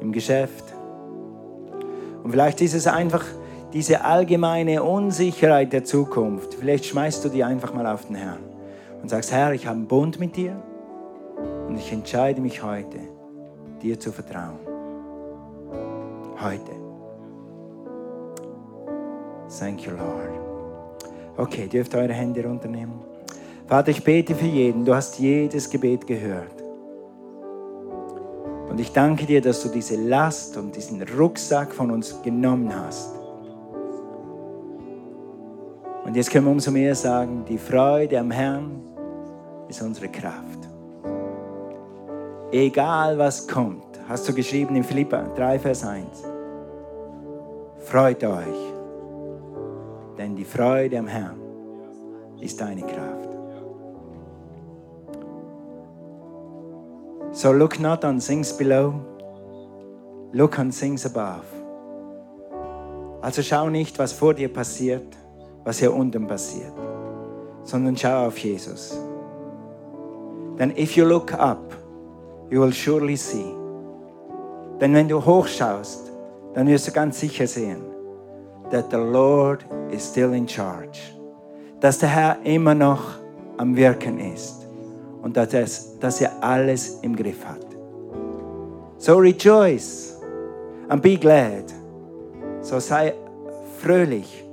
im 0.00 0.12
Geschäft. 0.12 0.62
Und 2.22 2.30
vielleicht 2.30 2.60
ist 2.60 2.74
es 2.74 2.86
einfach 2.86 3.24
diese 3.72 4.04
allgemeine 4.04 4.84
Unsicherheit 4.84 5.72
der 5.72 5.82
Zukunft. 5.82 6.54
Vielleicht 6.54 6.84
schmeißt 6.84 7.24
du 7.24 7.28
die 7.28 7.42
einfach 7.42 7.74
mal 7.74 7.88
auf 7.88 8.06
den 8.06 8.14
Herrn 8.14 8.44
und 9.02 9.08
sagst, 9.08 9.32
Herr, 9.32 9.52
ich 9.52 9.66
habe 9.66 9.78
einen 9.78 9.88
Bund 9.88 10.20
mit 10.20 10.36
dir 10.36 10.62
und 11.66 11.76
ich 11.76 11.92
entscheide 11.92 12.40
mich 12.40 12.62
heute, 12.62 13.00
dir 13.82 13.98
zu 13.98 14.12
vertrauen. 14.12 14.60
Heute. 16.40 16.70
Thank 19.58 19.84
you, 19.86 19.90
Lord. 19.90 20.45
Okay, 21.36 21.66
dürft 21.68 21.94
eure 21.94 22.12
Hände 22.12 22.44
runternehmen. 22.44 22.94
Vater, 23.66 23.90
ich 23.90 24.02
bete 24.02 24.34
für 24.34 24.46
jeden. 24.46 24.84
Du 24.84 24.94
hast 24.94 25.18
jedes 25.18 25.68
Gebet 25.68 26.06
gehört. 26.06 26.62
Und 28.68 28.80
ich 28.80 28.92
danke 28.92 29.26
dir, 29.26 29.40
dass 29.40 29.62
du 29.62 29.68
diese 29.68 29.96
Last 29.96 30.56
und 30.56 30.76
diesen 30.76 31.02
Rucksack 31.02 31.74
von 31.74 31.90
uns 31.90 32.20
genommen 32.22 32.72
hast. 32.74 33.10
Und 36.04 36.14
jetzt 36.14 36.30
können 36.30 36.46
wir 36.46 36.52
umso 36.52 36.70
mehr 36.70 36.94
sagen, 36.94 37.44
die 37.48 37.58
Freude 37.58 38.20
am 38.20 38.30
Herrn 38.30 38.80
ist 39.68 39.82
unsere 39.82 40.08
Kraft. 40.08 40.68
Egal 42.52 43.18
was 43.18 43.48
kommt, 43.48 43.98
hast 44.08 44.28
du 44.28 44.32
geschrieben 44.32 44.76
in 44.76 44.84
Philippa 44.84 45.22
3, 45.34 45.58
Vers 45.58 45.84
1. 45.84 46.06
Freut 47.80 48.22
euch, 48.22 48.75
denn 50.18 50.34
die 50.36 50.44
Freude 50.44 50.98
am 50.98 51.06
Herrn 51.06 51.40
ist 52.40 52.60
deine 52.60 52.82
Kraft. 52.82 53.30
So 57.32 57.52
look 57.52 57.78
not 57.78 58.04
on 58.04 58.18
things 58.18 58.56
below, 58.56 58.94
look 60.32 60.58
on 60.58 60.70
things 60.70 61.04
above. 61.04 61.44
Also 63.20 63.42
schau 63.42 63.68
nicht, 63.68 63.98
was 63.98 64.12
vor 64.12 64.34
dir 64.34 64.52
passiert, 64.52 65.16
was 65.64 65.78
hier 65.78 65.92
unten 65.92 66.26
passiert, 66.26 66.72
sondern 67.64 67.96
schau 67.96 68.26
auf 68.26 68.38
Jesus. 68.38 68.98
Denn 70.58 70.70
if 70.76 70.96
you 70.96 71.04
look 71.04 71.34
up, 71.34 71.74
you 72.50 72.62
will 72.62 72.72
surely 72.72 73.16
see. 73.16 73.52
Denn 74.80 74.94
wenn 74.94 75.08
du 75.08 75.22
hochschaust, 75.24 76.12
dann 76.54 76.66
wirst 76.68 76.88
du 76.88 76.92
ganz 76.92 77.20
sicher 77.20 77.46
sehen, 77.46 77.82
that 78.70 78.90
the 78.90 78.98
Lord 78.98 79.64
is 79.90 80.02
still 80.02 80.32
in 80.32 80.46
charge. 80.46 80.98
Dass 81.80 81.98
der 81.98 82.08
Herr 82.08 82.36
immer 82.44 82.74
noch 82.74 83.16
am 83.58 83.76
Wirken 83.76 84.18
ist 84.18 84.66
und 85.22 85.36
dass 85.36 85.52
er, 85.54 85.66
dass 86.00 86.20
er 86.20 86.32
alles 86.42 86.98
im 87.02 87.14
Griff 87.14 87.44
hat. 87.44 87.64
So 88.98 89.18
rejoice 89.18 90.16
and 90.88 91.02
be 91.02 91.16
glad. 91.16 91.72
So 92.60 92.80
sei 92.80 93.14
fröhlich 93.80 94.44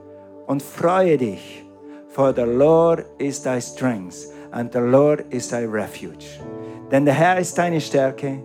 und 0.47 0.61
freue 0.61 1.17
dich, 1.17 1.65
for 2.09 2.33
the 2.33 2.45
Lord 2.45 3.05
is 3.17 3.41
thy 3.41 3.59
strength 3.59 4.27
and 4.51 4.71
the 4.71 4.79
Lord 4.79 5.25
is 5.31 5.47
thy 5.49 5.65
refuge. 5.65 6.25
Denn 6.91 7.05
der 7.05 7.13
Herr 7.13 7.39
ist 7.39 7.57
deine 7.57 7.81
Stärke 7.81 8.39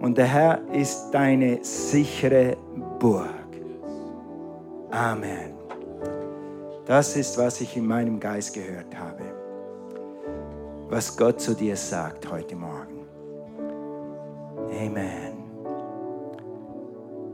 und 0.00 0.16
der 0.16 0.26
Herr 0.26 0.60
ist 0.72 1.10
deine 1.10 1.58
sichere 1.62 2.56
Burg. 2.98 3.37
Amen. 4.90 5.52
Das 6.86 7.14
ist, 7.16 7.36
was 7.36 7.60
ich 7.60 7.76
in 7.76 7.86
meinem 7.86 8.18
Geist 8.18 8.54
gehört 8.54 8.98
habe. 8.98 9.22
Was 10.88 11.14
Gott 11.16 11.40
zu 11.40 11.54
dir 11.54 11.76
sagt 11.76 12.30
heute 12.30 12.56
Morgen. 12.56 13.06
Amen. 14.70 15.38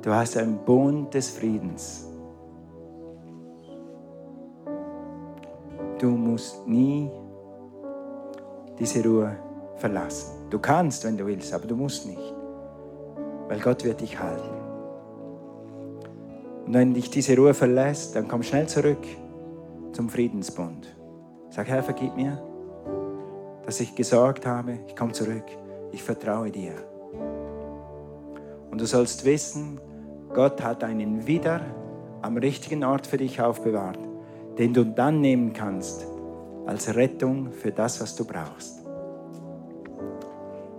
Du 0.02 0.12
hast 0.12 0.36
einen 0.36 0.58
Bund 0.58 1.14
des 1.14 1.30
Friedens. 1.30 2.06
Du 5.98 6.08
musst 6.10 6.66
nie 6.66 7.08
diese 8.78 9.04
Ruhe 9.04 9.36
verlassen. 9.76 10.48
Du 10.50 10.58
kannst, 10.58 11.04
wenn 11.04 11.16
du 11.16 11.24
willst, 11.26 11.54
aber 11.54 11.66
du 11.66 11.76
musst 11.76 12.06
nicht, 12.06 12.34
weil 13.48 13.60
Gott 13.60 13.84
wird 13.84 14.00
dich 14.00 14.18
halten. 14.18 14.53
Und 16.66 16.74
wenn 16.74 16.94
dich 16.94 17.10
diese 17.10 17.36
Ruhe 17.36 17.54
verlässt, 17.54 18.16
dann 18.16 18.28
komm 18.28 18.42
schnell 18.42 18.66
zurück 18.66 19.06
zum 19.92 20.08
Friedensbund. 20.08 20.94
Sag, 21.50 21.68
Herr, 21.68 21.82
vergib 21.82 22.16
mir, 22.16 22.42
dass 23.64 23.80
ich 23.80 23.94
gesorgt 23.94 24.46
habe. 24.46 24.78
Ich 24.88 24.96
komme 24.96 25.12
zurück. 25.12 25.44
Ich 25.92 26.02
vertraue 26.02 26.50
dir. 26.50 26.72
Und 28.70 28.80
du 28.80 28.86
sollst 28.86 29.24
wissen, 29.24 29.80
Gott 30.32 30.62
hat 30.62 30.82
einen 30.82 31.26
wieder 31.26 31.60
am 32.22 32.36
richtigen 32.36 32.82
Ort 32.82 33.06
für 33.06 33.18
dich 33.18 33.40
aufbewahrt, 33.40 33.98
den 34.58 34.74
du 34.74 34.84
dann 34.84 35.20
nehmen 35.20 35.52
kannst 35.52 36.06
als 36.66 36.94
Rettung 36.94 37.52
für 37.52 37.70
das, 37.70 38.00
was 38.00 38.16
du 38.16 38.24
brauchst. 38.24 38.84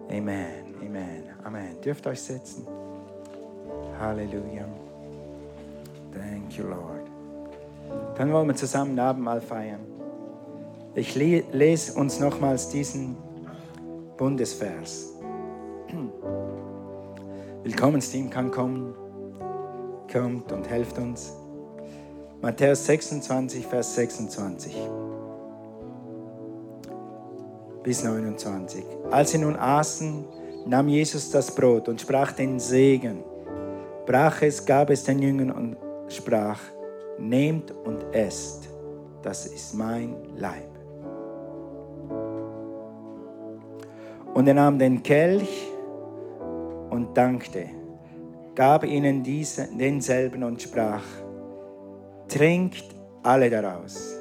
Amen, 0.10 0.76
Amen, 0.82 1.24
Amen. 1.44 1.82
Dürft 1.82 2.06
euch 2.08 2.22
setzen. 2.22 2.68
Halleluja. 4.00 4.66
Thank 6.16 6.57
you, 6.57 6.66
Lord. 6.68 7.07
Dann 8.18 8.32
wollen 8.32 8.47
wir 8.47 8.55
zusammen 8.55 8.97
Abendmahl 8.97 9.41
feiern. 9.41 9.82
Ich 10.93 11.16
lese 11.16 11.99
uns 11.99 12.20
nochmals 12.20 12.70
diesen 12.70 13.18
Bundesvers. 14.18 15.13
Willkommensteam 17.63 18.30
kann 18.30 18.49
kommen, 18.51 18.95
kommt 20.11 20.51
und 20.51 20.70
helft 20.70 20.97
uns. 20.97 21.34
Matthäus 22.41 22.86
26, 22.86 23.66
Vers 23.66 23.95
26 23.95 24.76
bis 27.84 28.03
29. 28.03 28.84
Als 29.11 29.32
sie 29.32 29.39
nun 29.39 29.55
aßen, 29.55 30.26
nahm 30.66 30.88
Jesus 30.88 31.30
das 31.32 31.53
Brot 31.53 31.89
und 31.89 31.99
sprach 31.99 32.32
den 32.32 32.59
Segen, 32.59 33.24
brach 34.05 34.41
es, 34.41 34.66
gab 34.66 34.89
es 34.89 35.03
den 35.03 35.20
Jüngern 35.20 35.51
und 35.51 35.78
sprach, 36.08 36.60
nehmt 37.18 37.72
und 37.72 38.03
esst, 38.14 38.70
das 39.22 39.45
ist 39.47 39.74
mein 39.74 40.16
Leib. 40.36 40.70
Und 44.34 44.47
er 44.47 44.53
nahm 44.53 44.78
den 44.78 45.01
Kelch 45.01 45.72
und 46.89 47.16
dankte, 47.16 47.66
gab 48.53 48.84
ihnen 48.84 49.24
diese, 49.24 49.68
denselben 49.78 50.43
und 50.43 50.62
sprach, 50.62 51.03
trinkt 52.28 52.86
alle 53.24 53.49
daraus, 53.49 54.16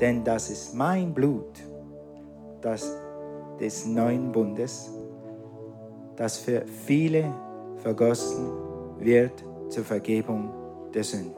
denn 0.00 0.22
das 0.24 0.50
ist 0.50 0.74
mein 0.74 1.12
Blut 1.12 1.72
das 2.62 2.96
des 3.60 3.86
neuen 3.86 4.32
Bundes, 4.32 4.90
das 6.16 6.38
für 6.38 6.64
viele 6.66 7.32
vergossen 7.76 8.50
wird 8.98 9.44
zur 9.68 9.84
Vergebung 9.84 10.50
der 10.94 11.04
Sünden. 11.04 11.34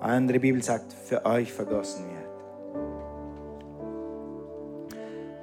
Eine 0.00 0.12
andere 0.12 0.40
Bibel 0.40 0.62
sagt, 0.62 0.92
für 0.92 1.24
euch 1.24 1.52
vergossen 1.52 2.04
wird. 2.04 2.14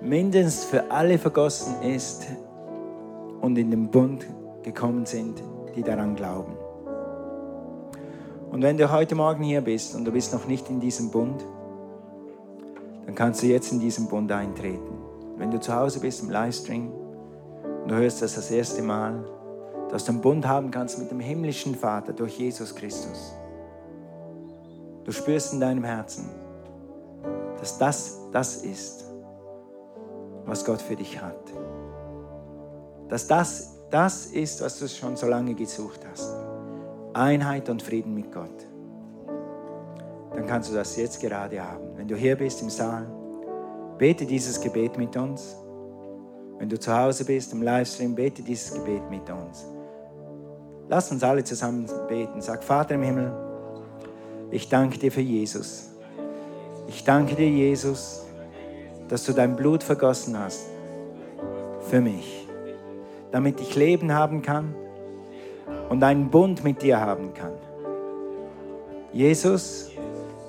Mindestens 0.02 0.64
für 0.64 0.92
alle 0.92 1.18
vergossen 1.18 1.82
ist 1.82 2.28
und 3.42 3.58
in 3.58 3.72
den 3.72 3.90
Bund 3.90 4.26
gekommen 4.64 5.06
sind, 5.06 5.42
die 5.76 5.84
daran 5.84 6.16
glauben. 6.16 6.54
Und 8.52 8.62
wenn 8.62 8.78
du 8.78 8.92
heute 8.92 9.16
Morgen 9.16 9.44
hier 9.44 9.62
bist 9.62 9.96
und 9.96 10.06
du 10.06 10.12
bist 10.12 10.34
noch 10.34 10.46
nicht 10.46 10.70
in 10.70 10.80
diesem 10.80 11.10
Bund, 11.10 11.44
dann 13.06 13.16
kannst 13.16 13.42
du 13.42 13.48
jetzt 13.48 13.72
in 13.72 13.80
diesen 13.80 14.08
Bund 14.08 14.32
eintreten. 14.32 14.98
Wenn 15.38 15.52
du 15.52 15.60
zu 15.60 15.74
Hause 15.74 16.00
bist 16.00 16.22
im 16.22 16.30
Livestream 16.30 16.92
und 17.84 17.90
du 17.90 17.96
hörst 17.96 18.22
das 18.22 18.36
das 18.36 18.52
erste 18.52 18.84
Mal, 18.84 19.24
dass 19.92 20.06
du 20.06 20.12
einen 20.12 20.22
Bund 20.22 20.48
haben 20.48 20.72
kannst 20.72 21.00
mit 21.00 21.12
dem 21.12 21.20
himmlischen 21.20 21.76
Vater 21.76 22.14
durch 22.14 22.38
Jesus 22.38 22.74
Christus. 22.76 23.34
Du 25.04 25.12
spürst 25.12 25.54
in 25.54 25.60
deinem 25.60 25.84
Herzen, 25.84 26.30
dass 27.60 27.78
das 27.78 28.18
das 28.32 28.58
ist, 28.58 29.06
was 30.46 30.64
Gott 30.64 30.82
für 30.82 30.96
dich 30.96 31.22
hat. 31.22 31.36
Dass 33.10 33.28
das 33.28 33.78
das 33.90 34.28
ist, 34.28 34.62
was 34.62 34.80
du 34.80 34.88
schon 34.88 35.18
so 35.18 35.28
lange 35.28 35.54
gesucht 35.54 36.00
hast. 36.10 36.34
Einheit 37.14 37.70
und 37.70 37.84
Frieden 37.84 38.14
mit 38.14 38.32
Gott 38.32 38.72
dann 40.34 40.48
kannst 40.48 40.72
du 40.72 40.76
das 40.76 40.96
jetzt 40.96 41.20
gerade 41.22 41.62
haben. 41.62 41.84
Wenn 41.96 42.08
du 42.08 42.16
hier 42.16 42.36
bist 42.36 42.62
im 42.62 42.70
Saal, 42.70 43.06
bete 43.98 44.26
dieses 44.26 44.60
Gebet 44.60 44.98
mit 44.98 45.16
uns. 45.16 45.56
Wenn 46.58 46.70
du 46.70 46.80
zu 46.80 46.96
Hause 46.96 47.26
bist 47.26 47.54
im 47.54 47.62
Livestream, 47.62 48.16
bete 48.16 48.42
dieses 48.42 48.74
Gebet 48.74 49.10
mit 49.10 49.30
uns. 49.30 49.66
Lass 50.92 51.10
uns 51.10 51.24
alle 51.24 51.42
zusammen 51.46 51.90
beten. 52.10 52.42
Sag, 52.42 52.66
Vater 52.66 52.96
im 52.96 53.04
Himmel, 53.04 53.32
ich 54.52 54.68
danke 54.68 54.98
dir 54.98 55.10
für 55.10 55.22
Jesus. 55.22 55.90
Ich 56.90 57.06
danke 57.06 57.34
dir, 57.36 57.48
Jesus, 57.48 58.26
dass 59.08 59.24
du 59.24 59.32
dein 59.32 59.56
Blut 59.56 59.84
vergossen 59.84 60.38
hast 60.38 60.68
für 61.90 62.02
mich, 62.02 62.46
damit 63.32 63.62
ich 63.62 63.74
Leben 63.78 64.14
haben 64.14 64.42
kann 64.42 64.76
und 65.88 66.04
einen 66.04 66.30
Bund 66.30 66.66
mit 66.66 66.82
dir 66.82 67.00
haben 67.00 67.34
kann. 67.34 67.54
Jesus, 69.14 69.92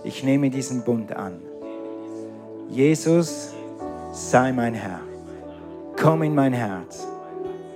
ich 0.03 0.24
nehme 0.24 0.51
diesen 0.51 0.82
Bund 0.82 1.14
an. 1.14 1.40
Jesus, 2.68 3.53
sei 4.11 4.51
mein 4.53 4.74
Herr. 4.74 5.03
Komm 5.97 6.24
in 6.24 6.34
mein 6.34 6.53
Herz, 6.53 7.07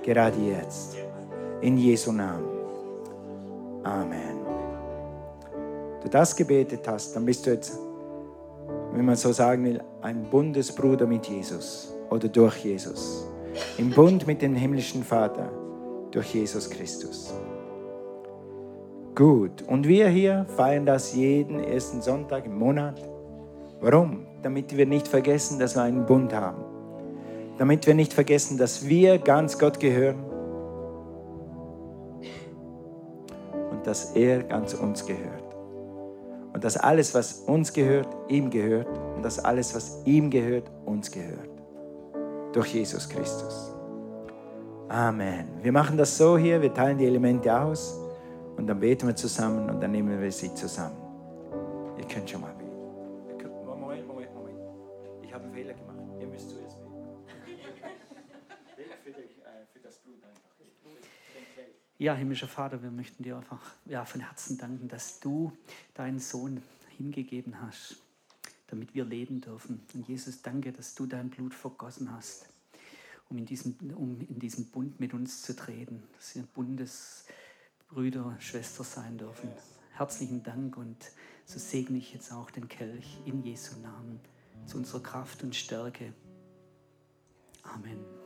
gerade 0.03 0.37
jetzt. 0.41 0.97
In 1.61 1.79
Jesu 1.79 2.11
Namen. 2.11 2.56
Amen. 3.87 4.41
Du 6.03 6.09
das 6.09 6.35
gebetet 6.35 6.89
hast, 6.89 7.15
dann 7.15 7.25
bist 7.25 7.47
du 7.47 7.51
jetzt, 7.53 7.79
wenn 8.93 9.05
man 9.05 9.15
so 9.15 9.31
sagen 9.31 9.65
will, 9.65 9.81
ein 10.03 10.25
Bundesbruder 10.25 11.07
mit 11.07 11.27
Jesus 11.27 11.95
oder 12.11 12.27
durch 12.27 12.65
Jesus. 12.65 13.29
Im 13.79 13.91
Bund 13.91 14.27
mit 14.27 14.43
dem 14.43 14.57
himmlischen 14.57 15.05
Vater 15.05 15.51
durch 16.11 16.35
Jesus 16.35 16.69
Christus. 16.69 17.33
Gut, 19.15 19.63
und 19.69 19.87
wir 19.87 20.09
hier 20.09 20.47
feiern 20.57 20.85
das 20.85 21.15
jeden 21.15 21.61
ersten 21.61 22.03
Sonntag 22.03 22.45
im 22.45 22.59
Monat. 22.59 23.01
Warum? 23.81 24.27
Damit 24.43 24.77
wir 24.77 24.87
nicht 24.87 25.07
vergessen, 25.07 25.61
dass 25.61 25.77
wir 25.77 25.83
einen 25.83 26.05
Bund 26.07 26.35
haben. 26.35 26.65
Damit 27.57 27.87
wir 27.87 27.95
nicht 27.95 28.13
vergessen, 28.13 28.59
dass 28.59 28.89
wir 28.89 29.19
ganz 29.19 29.59
Gott 29.59 29.79
gehören 29.79 30.36
dass 33.87 34.17
er 34.17 34.43
ganz 34.43 34.75
uns 34.75 35.07
gehört. 35.07 35.45
Und 36.53 36.65
dass 36.65 36.77
alles, 36.77 37.15
was 37.15 37.41
uns 37.47 37.73
gehört, 37.73 38.09
ihm 38.29 38.51
gehört 38.51 38.89
und 39.15 39.23
dass 39.23 39.39
alles, 39.39 39.75
was 39.77 40.03
ihm 40.05 40.29
gehört, 40.29 40.69
uns 40.85 41.11
gehört. 41.11 41.49
Durch 42.53 42.75
Jesus 42.75 43.09
Christus. 43.09 43.73
Amen. 44.89 45.47
Wir 45.63 45.71
machen 45.71 45.97
das 45.97 46.17
so 46.17 46.37
hier, 46.37 46.61
wir 46.61 46.75
teilen 46.75 46.99
die 46.99 47.07
Elemente 47.07 47.57
aus. 47.57 47.97
Und 48.57 48.67
dann 48.67 48.81
beten 48.81 49.07
wir 49.07 49.15
zusammen 49.15 49.71
und 49.71 49.81
dann 49.81 49.93
nehmen 49.93 50.21
wir 50.21 50.33
sie 50.33 50.53
zusammen. 50.55 50.97
Ihr 51.97 52.07
könnt 52.07 52.29
schon 52.29 52.41
mal 52.41 52.56
Ja, 61.99 62.15
himmlischer 62.15 62.49
Vater, 62.49 62.83
wir 62.83 62.91
möchten 62.91 63.23
dir 63.23 63.37
einfach 63.37 63.73
ja, 63.87 64.05
von 64.05 64.21
Herzen 64.21 64.59
danken, 64.59 64.89
dass 64.89 65.19
du 65.21 65.53
deinen 65.95 66.19
Sohn 66.19 66.63
hingegeben 66.99 67.63
hast, 67.63 67.97
damit 68.67 68.95
wir 68.95 69.07
leben 69.07 69.41
dürfen. 69.41 69.81
Und 69.95 70.07
Jesus, 70.07 70.43
danke, 70.43 70.73
dass 70.73 70.95
du 70.95 71.07
dein 71.07 71.31
Blut 71.31 71.55
vergossen 71.55 72.13
hast, 72.13 72.49
um 73.31 73.39
in 73.39 73.47
diesen, 73.47 73.95
um 73.95 74.21
in 74.21 74.39
diesen 74.39 74.71
Bund 74.71 75.01
mit 75.01 75.15
uns 75.15 75.41
zu 75.41 75.57
treten, 75.57 76.03
dass 76.17 76.35
wir 76.35 76.43
Bundesbrüder, 76.43 78.37
Schwester 78.41 78.85
sein 78.85 79.17
dürfen. 79.17 79.49
Herzlichen 79.93 80.43
Dank 80.43 80.77
und 80.77 80.99
so 81.47 81.59
segne 81.59 81.97
ich 81.97 82.13
jetzt 82.13 82.31
auch 82.31 82.51
den 82.51 82.69
Kelch 82.69 83.17
in 83.25 83.43
Jesu 83.43 83.81
Namen 83.81 84.21
zu 84.67 84.77
unserer 84.77 85.03
Kraft 85.03 85.43
und 85.43 85.57
Stärke. 85.57 86.13
Amen. 87.63 88.26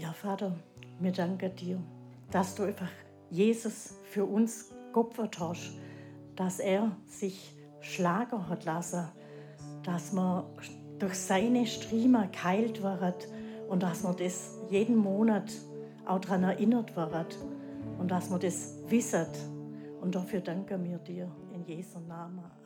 Ja, 0.00 0.14
Vater, 0.14 0.56
wir 0.98 1.12
danken 1.12 1.54
dir, 1.56 1.78
dass 2.30 2.54
du 2.54 2.62
einfach 2.62 2.88
Jesus 3.28 3.94
für 4.04 4.24
uns 4.24 4.72
geopfert 4.94 5.38
hast, 5.38 5.72
dass 6.36 6.58
er 6.58 6.96
sich 7.06 7.54
schlagen 7.82 8.48
hat 8.48 8.64
lassen, 8.64 9.08
dass 9.82 10.14
man 10.14 10.44
durch 10.98 11.16
seine 11.16 11.66
Striemen 11.66 12.32
geheilt 12.32 12.82
wird 12.82 13.28
und 13.68 13.82
dass 13.82 14.02
man 14.02 14.16
das 14.16 14.56
jeden 14.70 14.96
Monat 14.96 15.52
auch 16.06 16.20
daran 16.20 16.44
erinnert 16.44 16.96
wird 16.96 17.36
und 17.98 18.10
dass 18.10 18.30
man 18.30 18.40
das 18.40 18.76
wisset. 18.88 19.38
Und 20.00 20.14
dafür 20.14 20.40
danken 20.40 20.82
wir 20.82 20.96
dir 20.96 21.30
in 21.52 21.62
Jesu 21.66 21.98
Namen. 21.98 22.59